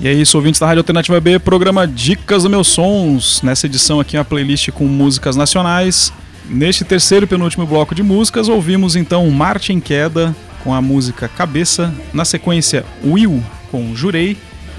E 0.00 0.08
é 0.08 0.12
isso, 0.14 0.38
ouvintes 0.38 0.58
da 0.58 0.66
Rádio 0.66 0.80
Alternativa 0.80 1.20
B, 1.20 1.38
programa 1.38 1.86
Dicas 1.86 2.44
dos 2.44 2.50
Meus 2.50 2.68
Sons. 2.68 3.42
Nessa 3.42 3.66
edição 3.66 4.00
aqui, 4.00 4.16
uma 4.16 4.24
playlist 4.24 4.70
com 4.70 4.84
músicas 4.84 5.36
nacionais. 5.36 6.10
Neste 6.48 6.86
terceiro 6.86 7.26
e 7.26 7.28
penúltimo 7.28 7.66
bloco 7.66 7.94
de 7.94 8.02
músicas, 8.02 8.48
ouvimos 8.48 8.96
então 8.96 9.30
Martin 9.30 9.78
Queda 9.78 10.34
com 10.64 10.72
a 10.72 10.80
música 10.80 11.28
Cabeça. 11.28 11.92
Na 12.14 12.24
sequência, 12.24 12.82
Will 13.04 13.44
com 13.70 13.94
Jurei. 13.94 14.38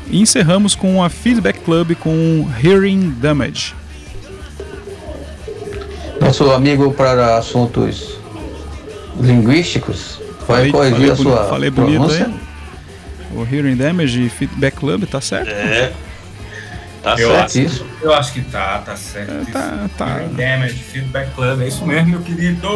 E 0.10 0.20
encerramos 0.20 0.74
com 0.74 1.04
a 1.04 1.08
Feedback 1.08 1.60
Club 1.60 1.94
com 1.98 2.50
Hearing 2.64 3.12
Damage. 3.22 3.76
Nosso 6.20 6.50
amigo 6.50 6.94
para 6.94 7.38
assuntos 7.38 8.18
linguísticos 9.20 10.20
vai 10.48 10.72
corrigir 10.72 10.96
falei 10.96 11.12
a 11.12 11.16
sua 11.16 11.44
falei 11.46 11.70
bonito 11.70 12.08
pronúncia. 12.08 12.26
aí. 12.26 12.51
O 13.36 13.48
Hearing 13.50 13.76
Damage 13.76 14.26
e 14.26 14.30
Feedback 14.30 14.76
Club, 14.78 15.06
tá 15.06 15.22
certo? 15.22 15.50
É. 15.50 15.92
Tá 17.04 17.16
Eu 17.18 17.30
certo. 17.32 17.46
acho, 17.46 17.60
Isso. 17.60 17.86
eu 18.04 18.14
acho 18.14 18.32
que 18.34 18.42
tá, 18.42 18.78
tá 18.86 18.96
certo. 18.96 19.32
É, 19.32 19.52
tá, 19.52 19.90
tá. 19.98 20.08
Hearing 20.20 20.34
Damage, 20.36 20.74
Feedback 20.76 21.34
Club, 21.34 21.62
é 21.62 21.68
isso 21.68 21.84
mesmo, 21.86 22.10
meu 22.10 22.22
querido. 22.22 22.68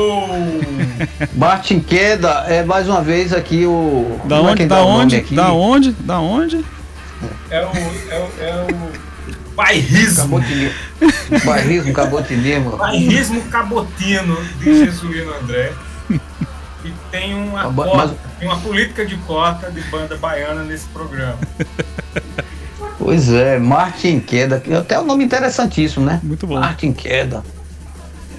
Martin 1.36 1.80
Queda 1.80 2.45
é 2.47 2.64
mais 2.64 2.88
uma 2.88 3.01
vez 3.01 3.32
aqui 3.34 3.66
o. 3.66 4.20
Da 4.26 4.38
como 4.38 4.49
é 4.49 4.51
onde? 4.53 4.62
que 4.64 4.68
Da 4.68 4.84
onde? 4.84 5.16
aqui? 5.18 5.36
Da 5.36 5.51
onde? 5.53 5.91
Da 5.91 6.20
onde? 6.20 6.66
É 7.51 7.62
o, 7.62 7.70
é 7.70 8.20
o, 8.20 8.43
é 8.43 8.66
o 8.74 9.56
bairrismo, 9.56 10.16
Cabotinismo. 10.24 10.74
Bairrismo, 11.45 11.93
cabotinismo. 11.93 12.78
bairrismo 12.78 13.41
cabotino 13.43 14.38
de 14.60 14.86
Jesuíno 14.86 15.34
André. 15.41 15.72
E 16.84 16.91
tem 17.12 17.34
uma, 17.36 17.70
mas- 17.70 18.12
tem 18.40 18.48
uma 18.48 18.60
política 18.60 19.06
de 19.06 19.18
cota 19.18 19.72
de 19.72 19.82
banda 19.84 20.18
baiana 20.18 20.64
nesse 20.64 20.88
programa. 20.88 21.38
Pois 22.98 23.32
é, 23.32 23.60
Martin 23.60 24.20
Queda. 24.20 24.60
que 24.60 24.74
Até 24.74 25.00
um 25.00 25.06
nome 25.06 25.24
interessantíssimo, 25.24 26.04
né? 26.04 26.20
Muito 26.24 26.48
bom. 26.48 26.56
Martin 26.56 26.92
Queda. 26.92 27.44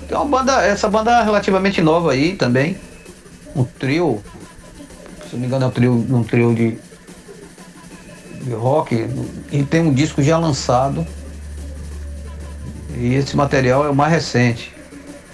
Tem 0.08 0.16
uma 0.16 0.24
banda, 0.24 0.60
essa 0.62 0.88
banda 0.88 1.20
é 1.20 1.22
relativamente 1.22 1.80
nova 1.80 2.10
aí 2.10 2.34
também. 2.34 2.76
Um 3.54 3.62
trio. 3.62 4.22
Se 5.28 5.34
não 5.34 5.40
me 5.40 5.46
engano, 5.46 5.66
é 5.66 5.68
um 5.68 5.70
trio, 5.70 5.92
um 5.92 6.24
trio 6.24 6.54
de, 6.54 6.78
de 8.42 8.52
rock. 8.54 9.08
E 9.52 9.62
tem 9.62 9.82
um 9.82 9.94
disco 9.94 10.20
já 10.20 10.36
lançado. 10.36 11.06
E 12.96 13.14
esse 13.14 13.36
material 13.36 13.84
é 13.84 13.90
o 13.90 13.94
mais 13.94 14.12
recente. 14.12 14.74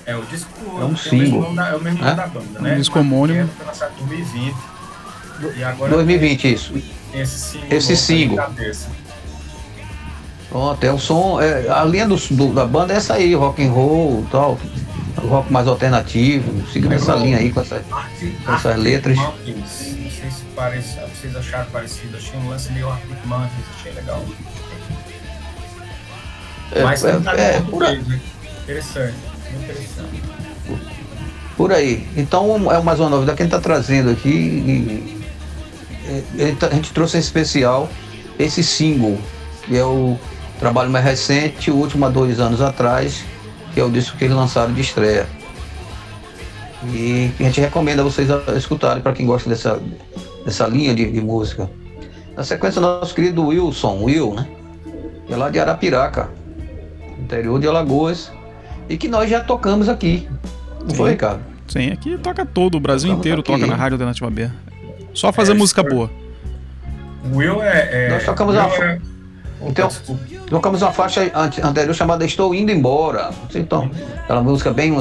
É 0.04 0.16
o 0.16 0.22
disco 0.22 0.50
É 0.64 0.66
um 0.66 0.70
tem 0.72 0.78
o 0.78 0.88
mesmo 0.88 0.96
single. 0.98 1.42
nome 1.42 1.56
da, 1.56 1.68
é 1.68 1.74
o 1.76 1.80
mesmo 1.80 2.04
É? 2.06 2.14
da 2.14 2.26
banda, 2.26 2.60
né? 2.60 2.74
Um 2.74 2.78
disco 2.78 2.98
homônimo. 2.98 3.48
Foi 3.56 3.66
lançado 3.66 3.92
em 4.00 4.06
2020. 4.06 4.54
E 5.56 5.64
agora 5.64 5.92
2020, 5.92 6.52
isso. 6.52 6.72
tem 7.10 7.20
esse 7.20 7.38
single. 7.38 7.66
Esse 7.70 7.96
single. 7.96 8.38
Pronto, 10.48 10.84
é 10.84 10.92
o 10.92 10.98
som. 10.98 11.40
é, 11.40 11.68
a 11.70 11.82
linha 11.84 12.06
do, 12.06 12.16
do- 12.16 12.52
da 12.52 12.66
banda 12.66 12.92
é 12.92 12.96
essa 12.96 13.14
aí, 13.14 13.34
rock 13.34 13.64
and 13.64 13.70
roll 13.72 14.26
tal. 14.30 14.58
Rock 15.16 15.52
mais 15.52 15.66
alternativo. 15.68 16.66
Seguindo 16.70 16.92
essa 16.92 17.14
linha 17.14 17.38
aí 17.38 17.52
com 17.52 17.60
essa. 17.60 17.76
Arctic- 17.90 18.34
Essas 18.42 18.66
Arctic 18.66 18.82
letras. 18.84 19.16
Monkeys. 19.18 19.56
Não 19.56 20.10
sei 20.10 20.30
se 20.30 20.44
parece, 20.54 20.98
vocês 21.00 21.36
acharam 21.36 21.70
parecido. 21.70 22.16
Achei 22.16 22.38
um 22.38 22.48
lance 22.48 22.70
meio 22.72 22.90
Arctic 22.90 23.24
Monkeys, 23.24 23.64
achei 23.78 23.92
legal. 23.92 24.24
É, 26.72 26.82
Mas 26.84 27.04
é, 27.04 27.10
é, 27.36 27.58
em 27.58 27.62
por, 27.64 27.80
né? 27.82 28.20
Interessante, 28.62 29.14
por 31.56 31.72
aí. 31.72 32.06
Então 32.16 32.70
é 32.72 32.80
mais 32.82 32.98
uma 33.00 33.08
novidade 33.08 33.36
que 33.36 33.42
a 33.42 33.46
gente 33.46 33.54
está 33.54 33.62
trazendo 33.62 34.10
aqui. 34.10 34.28
E, 34.28 35.22
ele 36.36 36.56
tá- 36.56 36.66
a 36.68 36.74
gente 36.74 36.92
trouxe 36.92 37.16
em 37.16 37.20
especial 37.20 37.88
esse 38.38 38.62
single, 38.62 39.18
que 39.64 39.76
é 39.76 39.84
o 39.84 40.18
trabalho 40.58 40.90
mais 40.90 41.04
recente, 41.04 41.70
o 41.70 41.76
último 41.76 42.04
há 42.06 42.08
dois 42.08 42.40
anos 42.40 42.60
atrás, 42.60 43.24
que 43.72 43.80
é 43.80 43.84
o 43.84 43.90
disco 43.90 44.16
que 44.16 44.24
eles 44.24 44.36
lançaram 44.36 44.72
de 44.72 44.80
estreia. 44.80 45.26
E 46.92 47.30
a 47.38 47.44
gente 47.44 47.60
recomenda 47.60 48.02
vocês 48.02 48.28
escutarem 48.56 49.02
para 49.02 49.12
quem 49.12 49.24
gosta 49.24 49.48
dessa, 49.48 49.80
dessa 50.44 50.66
linha 50.66 50.94
de, 50.94 51.10
de 51.10 51.20
música. 51.20 51.70
Na 52.36 52.42
sequência, 52.42 52.80
nosso 52.80 53.14
querido 53.14 53.46
Wilson, 53.46 54.02
Will, 54.02 54.34
né? 54.34 54.48
Que 55.26 55.34
é 55.34 55.36
lá 55.36 55.48
de 55.48 55.60
Arapiraca, 55.60 56.28
interior 57.20 57.60
de 57.60 57.68
Alagoas, 57.68 58.32
e 58.92 58.96
que 58.98 59.08
nós 59.08 59.28
já 59.30 59.40
tocamos 59.40 59.88
aqui. 59.88 60.28
Não 60.86 60.94
foi. 60.94 61.10
Ricardo? 61.12 61.40
Sim, 61.68 61.90
aqui 61.90 62.18
toca 62.18 62.44
todo, 62.44 62.74
o 62.76 62.80
Brasil 62.80 63.08
Tocamos 63.08 63.20
inteiro 63.26 63.40
aqui. 63.40 63.52
toca 63.52 63.66
na 63.66 63.74
Rádio 63.74 63.94
Alternativa 63.94 64.30
B. 64.30 64.50
Só 65.14 65.32
fazer 65.32 65.52
É, 65.52 65.54
música 65.54 65.82
boa. 65.82 66.10
O 67.32 67.36
Will 67.38 67.62
é. 67.62 67.88
é 68.06 68.08
Nós 68.10 68.24
tocamos 68.24 68.54
Will 68.54 68.64
uma 68.64 68.74
é- 68.84 68.98
Então-. 69.64 69.88
Tocamos 70.48 70.82
uma 70.82 70.92
faixa 70.92 71.30
ante- 71.34 71.62
anterior 71.62 71.94
chamada 71.94 72.24
Estou 72.24 72.54
Indo 72.54 72.72
Embora. 72.72 73.30
Então, 73.54 73.90
aquela 74.24 74.42
música 74.42 74.70
bem, 74.72 74.94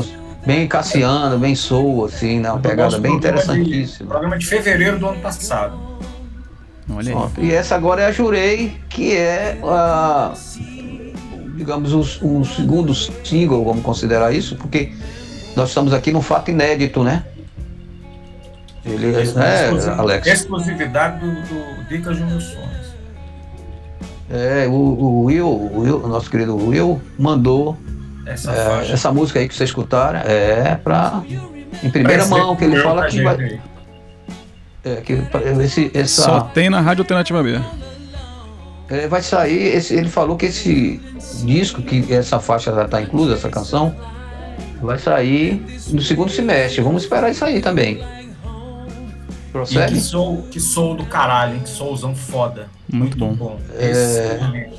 bem 0.45 0.67
Cassiano, 0.67 1.37
bem 1.39 1.55
soul, 1.55 2.05
assim, 2.05 2.39
né? 2.39 2.51
Uma 2.51 2.59
pegada 2.59 2.97
bem 2.99 3.11
programa 3.19 3.41
de- 3.41 3.49
interessantíssima. 3.59 4.09
Programa 4.09 4.37
de 4.37 4.45
fevereiro 4.45 4.99
do 4.99 5.07
ano 5.09 5.19
passado. 5.19 5.77
Olha 6.93 7.13
aí. 7.37 7.45
E 7.47 7.51
essa 7.53 7.75
agora 7.75 8.01
é 8.01 8.05
a 8.05 8.11
Jurei, 8.11 8.77
que 8.89 9.15
é 9.15 9.57
a, 9.63 10.31
digamos, 11.61 11.93
o, 11.93 11.99
o 12.39 12.43
segundo 12.43 12.91
single, 12.95 13.63
vamos 13.63 13.83
considerar 13.83 14.33
isso, 14.33 14.55
porque 14.55 14.91
nós 15.55 15.69
estamos 15.69 15.93
aqui 15.93 16.11
num 16.11 16.21
fato 16.21 16.49
inédito, 16.49 17.03
né? 17.03 17.23
Ele 18.83 19.15
é, 19.15 19.21
Exclusividade- 19.21 19.99
Alex. 19.99 20.27
Exclusividade 20.27 21.19
do, 21.19 21.27
do 21.31 21.87
Dicas 21.87 22.17
Meus 22.17 22.43
Sonhos. 22.45 22.91
É, 24.27 24.65
o, 24.67 24.71
o 24.71 25.23
Will, 25.25 25.47
o 25.47 25.81
Will, 25.81 25.97
o 26.03 26.07
nosso 26.07 26.31
querido 26.31 26.55
Will, 26.55 26.99
mandou 27.19 27.77
Essa 28.25 28.51
é, 28.51 28.91
essa 28.91 29.11
música 29.11 29.39
aí 29.39 29.47
que 29.47 29.53
vocês 29.53 29.69
escutaram 29.69 30.19
é 30.19 30.75
pra. 30.83 31.21
Em 31.83 31.89
primeira 31.89 32.23
Presente 32.23 32.39
mão, 32.39 32.55
que 32.55 32.63
ele 32.63 32.73
meu 32.73 32.83
fala 32.83 33.05
que 33.07 33.21
vai. 33.21 33.61
É, 34.83 34.95
que 34.95 35.21
esse, 35.63 35.91
essa, 35.93 36.21
Só 36.23 36.39
tem 36.41 36.69
na 36.71 36.81
Rádio 36.81 37.03
Alternativa 37.03 37.43
B. 37.43 37.59
É, 38.91 39.07
vai 39.07 39.21
sair, 39.21 39.75
esse- 39.75 39.95
ele 39.95 40.09
falou 40.09 40.35
que 40.35 40.47
esse 40.47 40.99
disco, 41.45 41.81
que 41.81 42.13
essa 42.13 42.39
faixa 42.41 42.73
já 42.73 42.83
está 42.83 43.01
inclusa, 43.01 43.35
essa 43.35 43.49
canção, 43.49 43.95
vai 44.81 44.99
sair 44.99 45.63
no 45.87 46.01
segundo 46.01 46.29
semestre. 46.29 46.81
Vamos 46.81 47.03
esperar 47.03 47.31
isso 47.31 47.45
aí 47.45 47.61
também. 47.61 48.03
E 48.03 49.51
Procede? 49.51 49.93
que 49.93 49.99
sou, 50.01 50.41
que 50.51 50.59
sou 50.59 50.93
do 50.95 51.05
caralho, 51.05 51.55
hein? 51.55 51.61
Que 51.63 51.69
souzão 51.69 52.13
foda. 52.13 52.67
Muito 52.91 53.17
bom. 53.17 53.57
É. 53.77 54.69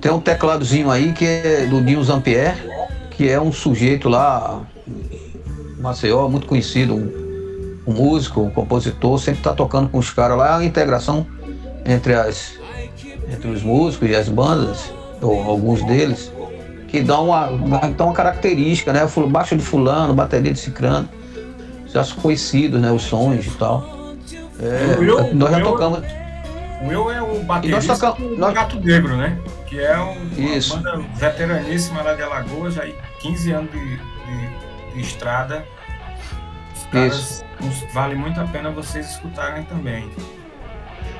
Tem 0.00 0.12
um 0.12 0.20
tecladozinho 0.20 0.90
aí 0.90 1.12
que 1.12 1.24
é 1.24 1.66
do 1.66 1.80
Dinho 1.82 2.02
Zampier, 2.04 2.56
que 3.10 3.28
é 3.28 3.40
um 3.40 3.50
sujeito 3.52 4.08
lá, 4.08 4.62
Maceió, 5.80 6.28
muito 6.28 6.46
conhecido, 6.46 6.94
um, 6.94 7.82
um 7.86 7.92
músico, 7.94 8.40
um 8.42 8.50
compositor, 8.50 9.18
sempre 9.18 9.40
está 9.40 9.52
tocando 9.52 9.88
com 9.88 9.98
os 9.98 10.10
caras 10.10 10.36
lá, 10.38 10.48
é 10.48 10.56
uma 10.56 10.64
integração 10.64 11.26
entre, 11.84 12.14
as, 12.14 12.52
entre 13.32 13.48
os 13.50 13.62
músicos 13.62 14.08
e 14.10 14.14
as 14.16 14.28
bandas, 14.28 14.92
ou 15.20 15.42
alguns 15.42 15.82
deles, 15.84 16.32
que 16.88 17.00
dá 17.02 17.20
uma, 17.20 17.46
dá 17.96 18.04
uma 18.04 18.14
característica, 18.14 18.92
né? 18.92 19.00
Baixo 19.28 19.56
de 19.56 19.62
fulano, 19.62 20.14
bateria 20.14 20.52
de 20.52 20.58
cicrano, 20.58 21.08
já 21.86 22.02
são 22.04 22.16
conhecidos, 22.18 22.80
né? 22.80 22.90
Os 22.90 23.02
sons 23.02 23.46
e 23.46 23.50
tal. 23.50 23.84
É, 24.60 24.96
O 24.96 25.00
Will- 25.00 25.34
nós 25.34 25.50
já 25.50 25.56
Will- 25.58 25.66
tocamos. 25.66 26.00
O 26.82 26.86
Will 26.88 27.10
é 27.12 27.20
o 27.22 27.42
baterista 27.44 27.94
tocamos- 27.94 28.30
do 28.30 28.36
nós- 28.38 28.54
Gato 28.54 28.80
Negro, 28.80 29.16
né? 29.16 29.36
Que 29.66 29.80
é 29.80 29.98
um, 29.98 30.16
Isso. 30.56 30.74
uma 30.74 30.82
banda 30.82 31.04
veteraníssima 31.16 32.02
lá 32.02 32.14
de 32.14 32.22
Alagoas, 32.22 32.74
já 32.74 32.82
aí 32.82 32.94
15 33.20 33.52
anos 33.52 33.70
de, 33.70 33.78
de- 33.96 34.94
de 34.94 35.00
estrada. 35.00 35.64
Os 36.74 36.84
caras 36.90 37.44
os- 37.60 37.92
vale 37.92 38.14
muito 38.14 38.40
a 38.40 38.44
pena 38.44 38.70
vocês 38.70 39.10
escutarem 39.10 39.64
também. 39.64 40.08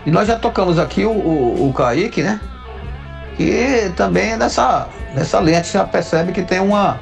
E 0.06 0.10
nós 0.10 0.28
já 0.28 0.36
tocamos 0.38 0.78
aqui 0.78 1.04
o, 1.04 1.10
o, 1.10 1.68
o 1.68 1.72
Kaique, 1.72 2.22
né? 2.22 2.40
Que 3.36 3.92
também 3.96 4.32
é 4.32 4.38
dessa, 4.38 4.88
dessa 5.14 5.40
linha, 5.40 5.60
a 5.60 5.62
gente 5.62 5.72
já 5.72 5.84
percebe 5.84 6.32
que 6.32 6.42
tem 6.42 6.60
uma, 6.60 6.98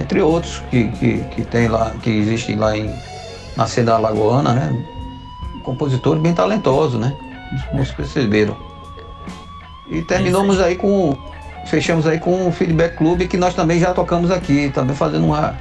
entre 0.00 0.22
outros, 0.22 0.62
que, 0.70 0.88
que, 0.88 1.18
que 1.30 1.44
tem 1.44 1.68
lá, 1.68 1.92
que 2.02 2.10
existem 2.10 2.56
lá 2.56 2.76
em, 2.76 2.94
na 3.56 3.66
cena 3.66 3.94
alagoana, 3.94 4.52
né? 4.52 4.86
Um 5.56 5.60
compositor 5.60 6.16
bem 6.18 6.32
talentoso, 6.32 6.98
né? 6.98 7.14
Os 7.52 7.76
músicos 7.76 8.06
perceberam. 8.12 8.56
E 9.90 10.02
terminamos 10.02 10.60
aí 10.60 10.76
com. 10.76 11.16
Fechamos 11.66 12.06
aí 12.06 12.18
com 12.18 12.48
o 12.48 12.52
Feedback 12.52 12.96
Club, 12.96 13.26
que 13.26 13.36
nós 13.36 13.54
também 13.54 13.78
já 13.78 13.92
tocamos 13.92 14.30
aqui, 14.30 14.70
também 14.70 14.96
fazendo 14.96 15.26
uma, 15.26 15.54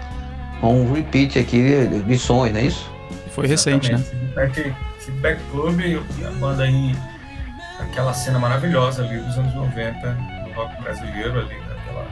um 0.64 0.94
repeat 0.94 1.38
aqui 1.38 1.62
de, 1.62 2.00
de 2.04 2.18
sons, 2.18 2.52
não 2.52 2.60
é 2.60 2.64
isso? 2.64 2.90
Foi 3.32 3.46
recente, 3.46 3.92
né? 3.92 4.00
Exatamente. 4.00 4.54
Feedback, 4.54 4.87
Feedback 5.18 5.40
Club, 5.52 5.80
a 6.26 6.32
banda 6.40 6.64
aí, 6.64 6.96
aquela 7.80 8.14
cena 8.14 8.38
maravilhosa 8.40 9.04
ali 9.04 9.18
dos 9.20 9.38
anos 9.38 9.54
90, 9.56 10.18
do 10.46 10.54
rock 10.54 10.82
brasileiro 10.82 11.40
ali, 11.40 11.56
daquela 11.68 12.06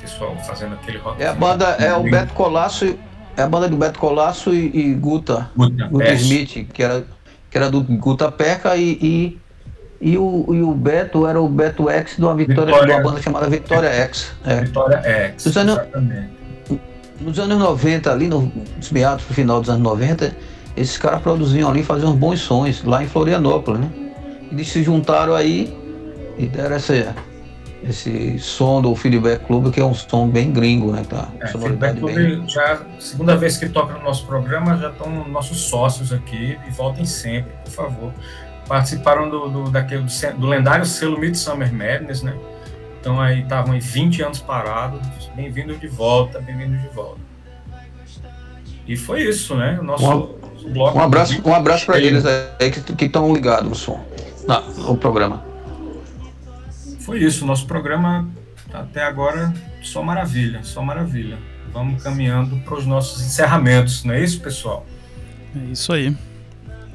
pessoal 0.00 0.36
fazendo 0.46 0.74
aquele 0.74 0.98
rock. 0.98 1.22
É 1.22 1.28
a 1.28 1.34
banda, 1.34 1.66
é 1.78 1.92
o 1.94 2.02
Beto 2.02 2.32
Colasso, 2.32 2.96
é 3.36 3.42
a 3.42 3.46
banda 3.46 3.68
do 3.68 3.76
Beto 3.76 3.98
Colasso 3.98 4.54
e, 4.54 4.70
e 4.74 4.94
Guta, 4.94 5.50
Guta 5.56 5.86
Budapeste. 5.88 6.24
Smith, 6.46 6.68
que 6.72 6.82
era, 6.82 7.04
que 7.50 7.58
era 7.58 7.70
do 7.70 7.82
Guta 7.82 8.30
Perca 8.32 8.74
e, 8.76 8.92
e, 9.02 9.38
E 10.00 10.16
o, 10.16 10.46
e 10.54 10.62
o 10.62 10.72
Beto 10.72 11.26
era 11.26 11.40
o 11.40 11.46
Beto 11.48 11.90
X 11.90 12.16
de 12.16 12.22
uma 12.24 12.34
Vitória, 12.34 12.72
Vitória. 12.72 12.86
de 12.86 12.92
uma 12.92 13.02
banda 13.10 13.22
chamada 13.22 13.48
Vitória 13.50 13.88
X. 13.90 14.32
É. 14.46 14.60
Vitória 14.62 14.96
X. 15.04 15.44
Os 15.46 15.56
anos- 15.58 15.74
Exatamente. 15.78 16.40
Nos 17.20 17.38
anos 17.38 17.58
90, 17.58 18.10
ali 18.10 18.28
no- 18.28 18.50
nos 18.78 18.90
meados 18.90 19.26
pro 19.26 19.34
final 19.34 19.60
dos 19.60 19.68
anos 19.68 19.82
90, 19.82 20.34
esses 20.76 20.96
caras 20.96 21.20
produziam 21.20 21.70
ali, 21.70 21.82
faziam 21.82 22.12
uns 22.12 22.16
bons 22.16 22.40
sons 22.40 22.84
lá 22.84 23.02
em 23.02 23.08
Florianópolis, 23.08 23.80
né? 23.80 23.90
Eles 24.50 24.68
se 24.68 24.82
juntaram 24.82 25.34
aí 25.34 25.76
e 26.38 26.46
deram 26.46 26.76
esse, 26.76 27.06
esse 27.82 28.38
som 28.38 28.80
do 28.80 28.94
Feedback 28.94 29.44
Club, 29.44 29.72
que 29.72 29.80
é 29.80 29.84
um 29.84 29.94
som 29.94 30.28
bem 30.28 30.52
gringo, 30.52 30.92
né? 30.92 31.02
Tá? 31.08 31.28
É, 31.40 31.46
Feedback 31.48 32.00
bem. 32.00 32.14
Club 32.14 32.48
já 32.48 32.80
segunda 32.98 33.36
vez 33.36 33.56
que 33.56 33.68
toca 33.68 33.94
no 33.94 34.02
nosso 34.04 34.26
programa, 34.26 34.76
já 34.76 34.90
estão 34.90 35.28
nossos 35.28 35.62
sócios 35.62 36.12
aqui 36.12 36.58
e 36.66 36.70
voltem 36.70 37.04
sempre, 37.04 37.52
por 37.64 37.70
favor. 37.72 38.12
Participaram 38.66 39.28
do, 39.28 39.48
do, 39.48 39.70
daquele, 39.70 40.02
do, 40.02 40.38
do 40.38 40.46
lendário 40.46 40.86
selo 40.86 41.18
Midsummer 41.18 41.72
Madness, 41.72 42.22
né? 42.22 42.34
Então 43.00 43.20
aí 43.20 43.40
estavam 43.42 43.72
aí 43.72 43.80
20 43.80 44.22
anos 44.22 44.40
parados, 44.40 45.00
bem-vindos 45.34 45.80
de 45.80 45.88
volta, 45.88 46.38
bem-vindos 46.38 46.82
de 46.82 46.88
volta. 46.88 47.20
E 48.86 48.96
foi 48.96 49.22
isso, 49.22 49.54
né? 49.54 49.78
O 49.80 49.84
nosso 49.84 50.04
Um- 50.04 50.39
bloco. 50.68 50.98
Um 50.98 51.02
abraço, 51.02 51.40
um 51.44 51.54
abraço 51.54 51.86
para 51.86 51.98
eles 51.98 52.24
aí 52.26 52.70
que 52.70 53.04
estão 53.04 53.32
ligados 53.32 53.68
no 53.68 53.74
som, 53.74 54.00
na, 54.46 54.60
no 54.60 54.96
programa. 54.96 55.42
Foi 57.00 57.18
isso, 57.22 57.46
nosso 57.46 57.66
programa 57.66 58.28
até 58.72 59.02
agora 59.04 59.52
só 59.82 60.02
maravilha, 60.02 60.60
só 60.62 60.82
maravilha. 60.82 61.38
Vamos 61.72 62.02
caminhando 62.02 62.56
para 62.58 62.74
os 62.74 62.86
nossos 62.86 63.22
encerramentos, 63.24 64.04
não 64.04 64.14
é 64.14 64.22
isso, 64.22 64.40
pessoal? 64.40 64.84
É 65.56 65.72
isso 65.72 65.92
aí. 65.92 66.16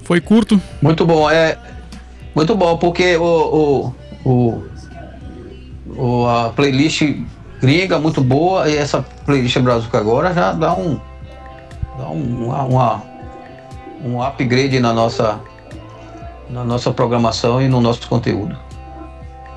Foi 0.04 0.22
curto, 0.22 0.62
Muito 0.82 1.06
bom, 1.06 1.30
é. 1.30 1.58
Muito 2.36 2.54
bom, 2.56 2.78
porque 2.78 3.16
o, 3.16 3.94
o, 4.26 4.30
o, 4.30 4.64
o- 5.96 6.28
a 6.28 6.50
playlist 6.50 7.02
gringa 7.62 7.98
muito 7.98 8.22
boa 8.22 8.70
e 8.70 8.76
essa 8.76 9.02
playlist 9.26 9.58
Brazuca 9.60 9.98
agora 9.98 10.34
já 10.34 10.52
dá 10.52 10.74
um. 10.74 11.00
dá 11.98 12.10
um, 12.10 12.46
uma, 12.48 12.64
uma- 12.64 13.04
um 14.06 14.22
upgrade 14.22 14.80
na 14.80 14.94
nossa, 14.94 15.40
na 16.50 16.64
nossa 16.64 16.92
programação 16.92 17.62
e 17.62 17.68
no 17.68 17.82
nosso 17.82 18.08
conteúdo. 18.08 18.58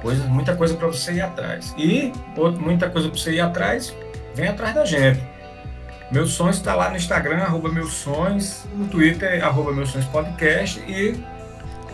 Coisa, 0.03 0.25
muita 0.25 0.57
coisa 0.57 0.75
para 0.75 0.87
você 0.87 1.13
ir 1.13 1.21
atrás. 1.21 1.75
E 1.77 2.13
outro- 2.37 2.61
muita 2.61 2.89
coisa 2.89 3.09
para 3.09 3.19
você 3.19 3.33
ir 3.33 3.41
atrás, 3.41 3.95
vem 4.35 4.49
atrás 4.49 4.75
da 4.75 4.85
gente. 4.85 5.21
Meus 6.11 6.31
Sonhos 6.31 6.57
está 6.57 6.75
lá 6.75 6.89
no 6.89 6.97
Instagram, 6.97 7.43
arroba 7.43 7.69
Meus 7.71 7.93
Sonhos, 7.93 8.65
no 8.75 8.87
Twitter, 8.87 9.45
arroba 9.45 9.73
Meus 9.73 9.91
Sonhos 9.91 10.07
Podcast. 10.07 10.81
E 10.89 11.23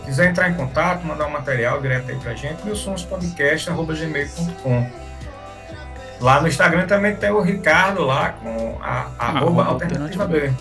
quiser 0.05 0.29
entrar 0.29 0.49
em 0.49 0.53
contato, 0.53 1.03
mandar 1.05 1.25
um 1.25 1.31
material 1.31 1.81
direto 1.81 2.09
aí 2.11 2.15
pra 2.17 2.33
gente, 2.35 2.63
meus 2.63 2.77
sonhos 2.77 3.01
podcast, 3.03 3.69
arroba 3.71 3.93
gmail.com. 3.95 4.87
Lá 6.21 6.39
no 6.39 6.47
Instagram 6.47 6.85
também 6.85 7.15
tem 7.15 7.31
o 7.31 7.41
Ricardo 7.41 8.03
lá 8.05 8.29
com 8.29 8.77
a 8.81 9.07
arroba 9.17 9.63
Arroba 9.63 9.65
alternativa 9.65 10.25
B. 10.25 10.53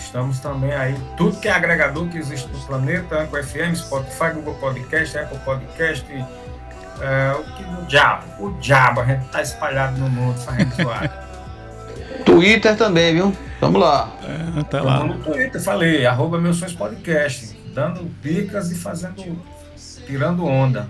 Estamos 0.00 0.40
também 0.40 0.72
aí, 0.72 0.98
tudo 1.16 1.38
que 1.38 1.46
é 1.46 1.52
agregador 1.52 2.08
que 2.08 2.18
existe 2.18 2.48
no 2.48 2.58
planeta, 2.60 3.22
Anchor 3.22 3.44
FM, 3.44 3.74
Spotify, 3.76 4.32
Google 4.34 4.54
Podcast, 4.54 5.18
Apple 5.18 5.38
Podcast, 5.44 6.04
é, 7.00 7.32
o 7.32 7.44
que 7.44 7.62
o 7.62 7.86
diabo, 7.86 8.24
o 8.38 8.50
diabo, 8.58 9.00
a 9.00 9.04
gente 9.04 9.28
tá 9.28 9.40
espalhado 9.40 9.98
no 9.98 10.08
mundo 10.08 10.38
fazendo 10.40 10.74
zoado. 10.74 11.10
Twitter 12.24 12.76
também, 12.76 13.14
viu? 13.14 13.36
Vamos 13.60 13.80
lá. 13.80 14.10
é, 14.24 14.60
até 14.60 14.78
Tamo 14.78 14.84
lá. 14.88 15.04
no 15.04 15.18
Twitter, 15.22 15.60
falei, 15.62 16.06
arroba 16.06 16.38
meus 16.38 16.56
sonhos 16.56 16.74
podcast, 16.74 17.56
dando 17.74 18.10
dicas 18.22 18.72
e 18.72 18.74
fazendo, 18.74 19.40
tirando 20.06 20.44
onda. 20.44 20.88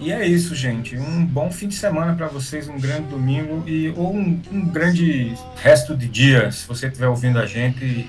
E 0.00 0.10
é 0.12 0.26
isso, 0.26 0.54
gente. 0.54 0.96
Um 0.96 1.26
bom 1.26 1.50
fim 1.50 1.68
de 1.68 1.74
semana 1.74 2.14
para 2.14 2.26
vocês, 2.26 2.68
um 2.68 2.78
grande 2.78 3.08
domingo 3.08 3.62
e 3.68 3.92
ou 3.96 4.14
um, 4.14 4.40
um 4.50 4.64
grande 4.66 5.34
resto 5.56 5.94
de 5.94 6.08
dia, 6.08 6.50
se 6.50 6.66
você 6.66 6.86
estiver 6.86 7.06
ouvindo 7.08 7.38
a 7.38 7.44
gente 7.46 8.08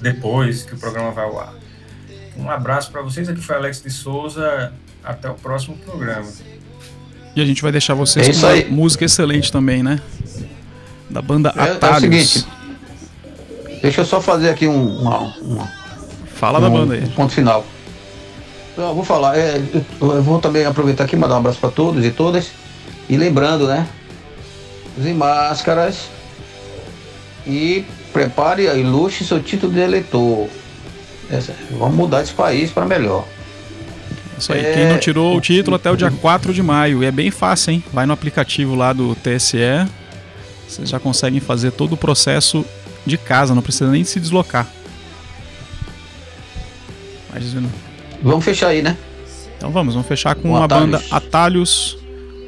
depois 0.00 0.62
que 0.64 0.74
o 0.74 0.78
programa 0.78 1.10
vai 1.10 1.24
ao 1.24 1.38
ar. 1.38 1.54
Um 2.36 2.50
abraço 2.50 2.90
para 2.90 3.02
vocês. 3.02 3.28
Aqui 3.28 3.40
foi 3.42 3.56
Alex 3.56 3.82
de 3.82 3.90
Souza. 3.90 4.72
Até 5.04 5.28
o 5.28 5.34
próximo 5.34 5.76
programa. 5.78 6.26
E 7.34 7.42
a 7.42 7.44
gente 7.44 7.60
vai 7.60 7.72
deixar 7.72 7.92
vocês 7.94 8.28
É 8.28 8.32
com 8.32 8.38
uma 8.38 8.48
aí. 8.52 8.70
música 8.70 9.04
excelente 9.04 9.50
também, 9.50 9.82
né? 9.82 10.00
Da 11.10 11.20
banda 11.20 11.52
É- 11.56 11.60
é 11.68 11.72
o 11.72 11.74
Atalhos. 11.74 12.00
seguinte. 12.30 12.46
Deixa 13.82 14.00
eu 14.00 14.04
só 14.04 14.20
fazer 14.20 14.48
aqui 14.48 14.66
um, 14.68 15.00
uma, 15.00 15.18
uma- 15.40 15.68
Fala 16.36 16.60
da 16.60 16.68
um- 16.68 16.72
banda 16.72 16.94
aí. 16.94 17.02
um 17.04 17.08
ponto 17.10 17.32
final. 17.32 17.66
Eu 18.76 18.94
vou 18.94 19.04
falar, 19.04 19.36
é, 19.38 19.60
eu 20.00 20.22
vou 20.22 20.38
também 20.40 20.64
aproveitar 20.64 21.04
aqui 21.04 21.14
e 21.14 21.18
mandar 21.18 21.34
um 21.34 21.38
abraço 21.38 21.58
para 21.58 21.70
todos 21.70 22.04
e 22.04 22.10
todas. 22.10 22.50
E 23.08 23.16
lembrando, 23.16 23.66
né? 23.66 23.86
Use 24.98 25.12
máscaras. 25.12 26.08
E 27.46 27.84
prepare 28.12 28.62
e 28.66 28.78
ilustre 28.80 29.24
seu 29.26 29.42
título 29.42 29.72
de 29.72 29.80
eleitor. 29.80 30.48
Essa- 31.30 31.54
vamos 31.72 31.96
mudar 31.96 32.22
esse 32.22 32.32
país 32.32 32.70
para 32.70 32.86
melhor. 32.86 33.26
Isso 34.38 34.52
aí. 34.52 34.60
É, 34.64 34.72
Quem 34.72 34.86
não 34.88 34.98
tirou 34.98 35.36
o 35.36 35.40
título 35.40 35.76
até 35.76 35.90
o 35.90 35.96
dia 35.96 36.08
o- 36.08 36.16
4 36.16 36.54
de 36.54 36.62
maio. 36.62 37.02
E 37.02 37.06
é 37.06 37.10
bem 37.10 37.30
fácil, 37.30 37.72
hein? 37.72 37.84
Vai 37.92 38.06
no 38.06 38.12
aplicativo 38.12 38.74
lá 38.74 38.92
do 38.92 39.14
TSE. 39.16 39.58
Vocês 40.68 40.88
já 40.88 40.98
conseguem 40.98 41.40
fazer 41.40 41.72
todo 41.72 41.92
o 41.92 41.96
processo 41.96 42.64
de 43.04 43.18
casa, 43.18 43.54
não 43.54 43.60
precisa 43.62 43.90
nem 43.90 44.04
se 44.04 44.18
deslocar. 44.18 44.66
Dizendo. 47.38 47.68
Vamos 48.22 48.44
fechar 48.44 48.68
aí, 48.68 48.82
né? 48.82 48.96
Então 49.56 49.70
vamos, 49.70 49.94
vamos 49.94 50.08
fechar 50.08 50.34
com 50.34 50.42
Com 50.42 50.48
uma 50.50 50.64
Atalhos. 50.64 50.84
banda 50.90 51.02
Atalhos, 51.10 51.98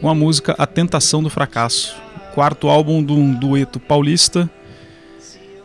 com 0.00 0.08
a 0.08 0.14
música 0.14 0.54
A 0.58 0.66
Tentação 0.66 1.22
do 1.22 1.30
Fracasso. 1.30 1.96
Quarto 2.34 2.68
álbum 2.68 3.02
de 3.04 3.12
um 3.12 3.32
dueto 3.32 3.78
paulista. 3.78 4.48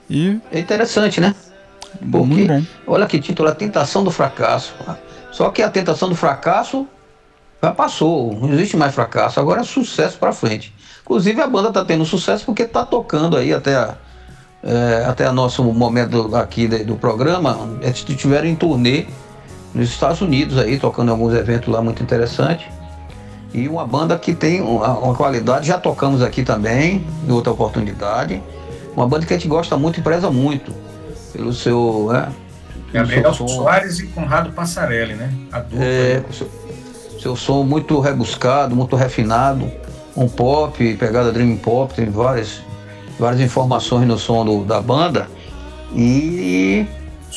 E 0.10 0.40
É 0.52 0.60
interessante, 0.60 1.20
né? 1.20 1.36
muito 2.02 2.48
bom. 2.48 2.64
Olha 2.86 3.06
que 3.08 3.20
título, 3.20 3.50
A 3.50 3.56
Tentação 3.56 4.04
do 4.04 4.12
Fracasso. 4.12 4.74
Só 5.32 5.50
que 5.50 5.62
a 5.62 5.70
tentação 5.70 6.10
do 6.10 6.16
fracasso 6.16 6.88
já 7.62 7.72
passou, 7.72 8.34
não 8.40 8.52
existe 8.54 8.76
mais 8.78 8.94
fracasso, 8.96 9.40
agora 9.40 9.62
é 9.62 9.64
sucesso 9.64 10.18
para 10.18 10.32
frente. 10.32 10.74
Inclusive 11.04 11.40
a 11.42 11.48
banda 11.48 11.72
tá 11.72 11.84
tendo 11.86 12.04
sucesso 12.06 12.46
porque 12.46 12.66
tá 12.66 12.86
tocando 12.86 13.38
aí 13.38 13.54
até 13.54 13.76
a, 13.76 13.96
é, 14.64 15.06
até 15.08 15.30
o 15.30 15.34
nosso 15.34 15.64
momento 15.64 16.36
aqui 16.36 16.68
de- 16.68 16.84
do 16.84 16.96
programa, 16.96 17.58
eles 17.82 18.04
estiveram 18.08 18.48
em 18.48 18.56
turnê 18.56 19.06
nos 19.74 19.90
Estados 19.90 20.22
Unidos 20.22 20.58
aí, 20.58 20.78
tocando 20.80 21.12
alguns 21.12 21.34
eventos 21.34 21.68
lá 21.70 21.82
muito 21.82 22.02
interessantes. 22.02 22.66
E 23.54 23.68
uma 23.68 23.86
banda 23.86 24.18
que 24.18 24.34
tem 24.36 24.62
uma, 24.62 24.98
uma 25.00 25.16
qualidade, 25.16 25.68
já 25.68 25.78
tocamos 25.78 26.22
aqui 26.22 26.44
também, 26.44 27.04
em 27.28 27.32
outra 27.32 27.52
oportunidade. 27.52 28.42
Uma 28.96 29.08
banda 29.08 29.26
que 29.26 29.34
a 29.34 29.38
gente 29.38 29.48
gosta 29.48 29.76
muito 29.78 30.00
e 30.00 30.04
preza 30.04 30.30
muito 30.30 30.72
pelo 31.34 31.54
seu, 31.54 32.10
né, 32.12 32.30
Gabriel 32.94 33.34
seu 33.34 33.48
som. 33.48 33.56
Soares 33.56 34.00
e 34.00 34.08
Conrado 34.08 34.52
Passarelli, 34.52 35.14
né? 35.16 35.32
A 35.52 35.60
dupla. 35.60 35.84
É, 35.84 36.24
seu, 36.32 36.50
seu 37.20 37.36
som 37.36 37.64
muito 37.64 38.00
rebuscado, 38.00 38.76
muito 38.76 38.96
refinado, 38.96 39.72
um 40.16 40.28
pop, 40.28 40.94
pegada 40.96 41.32
dream 41.32 41.56
pop, 41.58 41.94
tem 41.94 42.10
várias, 42.10 42.62
várias 43.20 43.42
informações 43.42 44.08
no 44.08 44.18
som 44.18 44.44
do- 44.46 44.64
da 44.64 44.82
banda. 44.82 45.28
E 45.96 46.86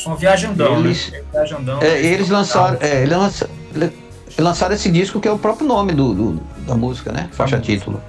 Som 0.03 0.15
Viajandão, 0.15 0.79
Eles- 0.79 1.11
né? 1.11 1.21
Viajandão. 1.31 1.81
é, 1.81 2.01
eles 2.01 2.29
lançaram, 2.29 2.77
é, 2.81 3.03
eles 3.03 3.17
lança- 3.17 3.49
ele- 3.73 3.85
eles 3.85 4.37
lançaram 4.39 4.75
esse 4.75 4.91
disco 4.91 5.19
que 5.21 5.27
é 5.27 5.31
o 5.31 5.37
próprio 5.37 5.65
nome 5.67 5.93
do, 5.93 6.13
do- 6.13 6.41
da 6.67 6.75
música, 6.75 7.11
né? 7.11 7.29
Faixa 7.31 7.57
título. 7.59 8.01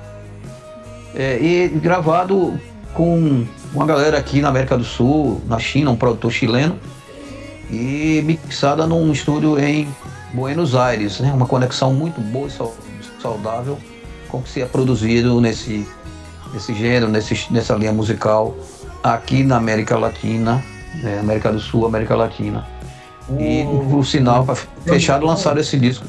É, 1.15 1.39
e 1.41 1.69
gravado 1.69 2.59
com 2.93 3.45
uma 3.73 3.87
galera 3.87 4.19
aqui 4.19 4.41
na 4.41 4.49
América 4.49 4.77
do 4.77 4.83
Sul, 4.85 5.41
na 5.47 5.59
China, 5.61 5.93
um 5.93 5.97
produtor 5.97 6.33
chileno, 6.33 6.77
e 7.71 8.23
mixada 8.25 8.87
num 8.87 9.13
estúdio 9.13 9.59
em 9.59 9.87
Buenos 10.33 10.75
Aires, 10.75 11.21
né? 11.21 11.33
Uma 11.33 11.47
conexão 11.47 11.93
muito 11.95 12.21
boa 12.21 12.49
e 12.49 12.51
sau- 12.51 12.75
saudável 13.23 13.79
com 14.29 14.39
o 14.39 14.43
que 14.43 14.51
se 14.51 14.61
é 14.63 14.67
produzido 14.67 15.41
nesse, 15.41 15.87
nesse 16.53 16.75
gênero, 16.75 17.09
nesse, 17.09 17.47
nessa 17.53 17.75
linha 17.75 17.93
musical 17.93 18.55
aqui 19.03 19.45
na 19.45 19.57
América 19.57 19.97
Latina, 19.97 20.63
né? 21.03 21.19
América 21.19 21.53
do 21.53 21.61
Sul, 21.61 21.87
América 21.87 22.15
Latina. 22.15 22.67
E 23.39 23.65
O- 23.65 24.05
sinal, 24.05 24.45
para 24.45 24.57
fechar, 24.85 25.23
lançaram 25.23 25.61
esse 25.61 25.79
disco. 25.79 26.07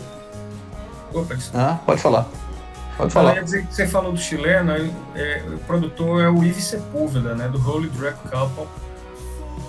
Opa. 1.14 1.36
Ah, 1.54 1.80
pode 1.86 2.02
falar. 2.02 2.26
Pode 2.98 3.08
Eu 3.08 3.12
falar. 3.12 3.36
ia 3.36 3.44
dizer 3.44 3.66
que 3.66 3.74
você 3.74 3.88
falou 3.88 4.12
do 4.12 4.18
chileno, 4.20 4.74
é, 5.16 5.42
o 5.48 5.58
produtor 5.60 6.22
é 6.22 6.30
o 6.30 6.44
Yves 6.44 6.64
Sepúlveda, 6.66 7.34
né, 7.36 7.48
do 7.48 7.58
Holy 7.70 7.90
Drag 7.90 8.16
Couple, 8.30 8.66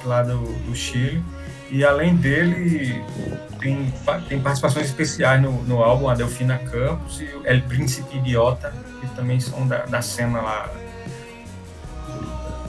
lá 0.04 0.22
do, 0.22 0.38
do 0.38 0.74
Chile. 0.74 1.22
E 1.70 1.84
além 1.84 2.14
dele, 2.14 3.04
tem, 3.58 3.92
tem 4.28 4.40
participações 4.40 4.86
especiais 4.86 5.40
no, 5.42 5.50
no 5.64 5.82
álbum, 5.82 6.08
a 6.08 6.14
Delfina 6.14 6.58
Campos 6.58 7.20
e 7.20 7.24
o 7.24 7.42
El 7.44 7.62
Príncipe 7.62 8.16
Idiota, 8.18 8.72
que 9.00 9.06
também 9.16 9.40
são 9.40 9.66
da, 9.66 9.78
da 9.86 10.00
cena 10.00 10.40
lá 10.40 10.70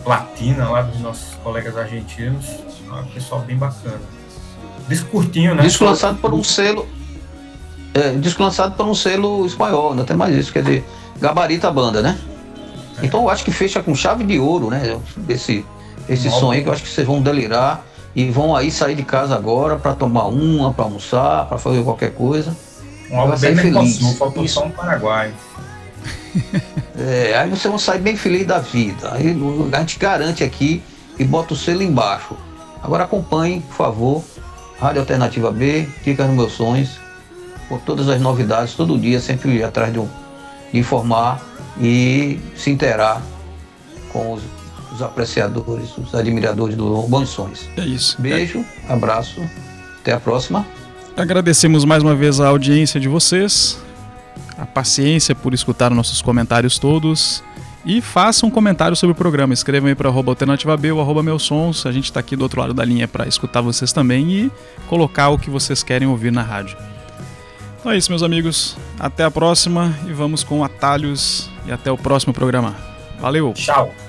latina, 0.07 0.69
lá 0.69 0.81
dos 0.81 0.99
nossos 0.99 1.35
colegas 1.43 1.77
argentinos. 1.77 2.45
É 2.89 2.93
um 2.93 3.05
pessoal 3.07 3.41
bem 3.41 3.57
bacana. 3.57 3.99
Disco 4.87 5.09
curtinho, 5.09 5.53
né? 5.53 5.63
Disco 5.63 5.83
lançado 5.83 6.17
por 6.19 6.33
um 6.33 6.43
selo. 6.43 6.87
é, 7.93 8.11
disco 8.13 8.41
lançado 8.41 8.75
por 8.75 8.85
um 8.85 8.95
selo 8.95 9.45
espanhol, 9.45 9.91
ainda 9.91 10.03
tem 10.03 10.15
mais 10.15 10.35
isso, 10.35 10.53
quer 10.53 10.63
dizer, 10.63 10.85
gabarita 11.19 11.67
a 11.67 11.71
banda, 11.71 12.01
né? 12.01 12.17
Então 13.03 13.23
eu 13.23 13.29
acho 13.29 13.43
que 13.43 13.51
fecha 13.51 13.81
com 13.83 13.93
chave 13.93 14.23
de 14.23 14.39
ouro, 14.39 14.69
né? 14.69 14.97
Esse, 15.27 15.65
esse 16.07 16.29
som 16.31 16.51
aí 16.51 16.63
que 16.63 16.69
eu 16.69 16.73
acho 16.73 16.83
que 16.83 16.89
vocês 16.89 17.05
vão 17.05 17.21
delirar 17.21 17.85
e 18.15 18.29
vão 18.31 18.55
aí 18.55 18.71
sair 18.71 18.95
de 18.95 19.03
casa 19.03 19.35
agora 19.35 19.75
para 19.75 19.93
tomar 19.93 20.25
uma, 20.27 20.73
para 20.73 20.85
almoçar, 20.85 21.45
para 21.45 21.57
fazer 21.57 21.83
qualquer 21.83 22.13
coisa. 22.13 22.55
Um 23.11 23.19
álbum 23.19 23.37
bem 23.37 23.55
feliz. 23.55 23.73
Mercosul, 23.73 24.13
faltou 24.15 24.43
Isso. 24.43 24.55
só 24.55 24.65
um 24.65 24.71
Paraguai. 24.71 25.33
É, 26.99 27.38
aí 27.38 27.47
vocês 27.47 27.65
vão 27.65 27.77
sair 27.77 27.99
bem 27.99 28.17
feliz 28.17 28.47
da 28.47 28.57
vida. 28.57 29.13
Aí 29.13 29.38
a 29.71 29.79
gente 29.79 29.99
garante 29.99 30.43
aqui 30.43 30.81
e 31.19 31.23
bota 31.23 31.53
o 31.53 31.57
selo 31.57 31.83
embaixo. 31.83 32.35
Agora 32.81 33.03
acompanhe, 33.03 33.61
por 33.61 33.75
favor, 33.75 34.23
Rádio 34.79 35.01
Alternativa 35.01 35.51
B, 35.51 35.88
Dicas 36.03 36.27
nos 36.27 36.35
Meus 36.35 36.53
Sonhos, 36.53 36.99
com 37.69 37.77
todas 37.79 38.09
as 38.09 38.19
novidades, 38.19 38.73
todo 38.73 38.97
dia, 38.97 39.19
sempre 39.19 39.63
atrás 39.63 39.93
de, 39.93 39.99
de 40.71 40.79
informar 40.79 41.41
e 41.79 42.39
se 42.55 42.71
interar 42.71 43.21
com 44.11 44.33
os, 44.33 44.41
os 44.93 45.01
apreciadores, 45.01 45.95
os 45.97 46.15
admiradores 46.15 46.75
do 46.75 47.03
Bons 47.03 47.29
Sonhos. 47.29 47.67
É 47.77 47.81
isso. 47.81 48.19
Beijo, 48.19 48.63
abraço, 48.88 49.41
até 49.99 50.13
a 50.13 50.19
próxima. 50.19 50.65
Agradecemos 51.15 51.83
mais 51.83 52.03
uma 52.03 52.15
vez 52.15 52.39
a 52.39 52.47
audiência 52.47 52.99
de 52.99 53.07
vocês, 53.07 53.79
a 54.57 54.65
paciência 54.65 55.35
por 55.35 55.53
escutar 55.53 55.91
nossos 55.91 56.21
comentários 56.21 56.79
todos. 56.79 57.43
E 57.85 58.01
façam 58.01 58.49
um 58.49 58.51
comentário 58.51 58.97
sobre 58.97 59.13
o 59.13 59.15
programa. 59.15 59.53
Escrevam 59.53 59.87
aí 59.87 59.95
para 59.95 60.09
alternativa 60.09 60.75
B 60.75 60.91
ou 60.91 60.99
arroba 60.99 61.23
meus 61.23 61.43
sons. 61.43 61.85
A 61.85 61.91
gente 61.91 62.05
está 62.05 62.19
aqui 62.19 62.35
do 62.35 62.41
outro 62.41 62.59
lado 62.59 62.73
da 62.73 62.83
linha 62.83 63.07
para 63.07 63.25
escutar 63.27 63.61
vocês 63.61 63.93
também 63.93 64.29
e 64.29 64.51
colocar 64.87 65.29
o 65.29 65.37
que 65.37 65.49
vocês 65.49 65.83
querem 65.83 66.07
ouvir 66.07 66.31
na 66.31 66.41
rádio. 66.41 66.77
Então 67.79 67.91
é 67.91 67.97
isso, 67.97 68.11
meus 68.11 68.23
amigos. 68.23 68.75
Até 68.99 69.23
a 69.23 69.31
próxima 69.31 69.97
e 70.05 70.11
vamos 70.11 70.43
com 70.43 70.63
atalhos 70.65 71.49
e 71.65 71.71
até 71.71 71.89
o 71.89 71.97
próximo 71.97 72.33
programa. 72.33 72.75
Valeu! 73.21 73.53
Tchau. 73.53 74.06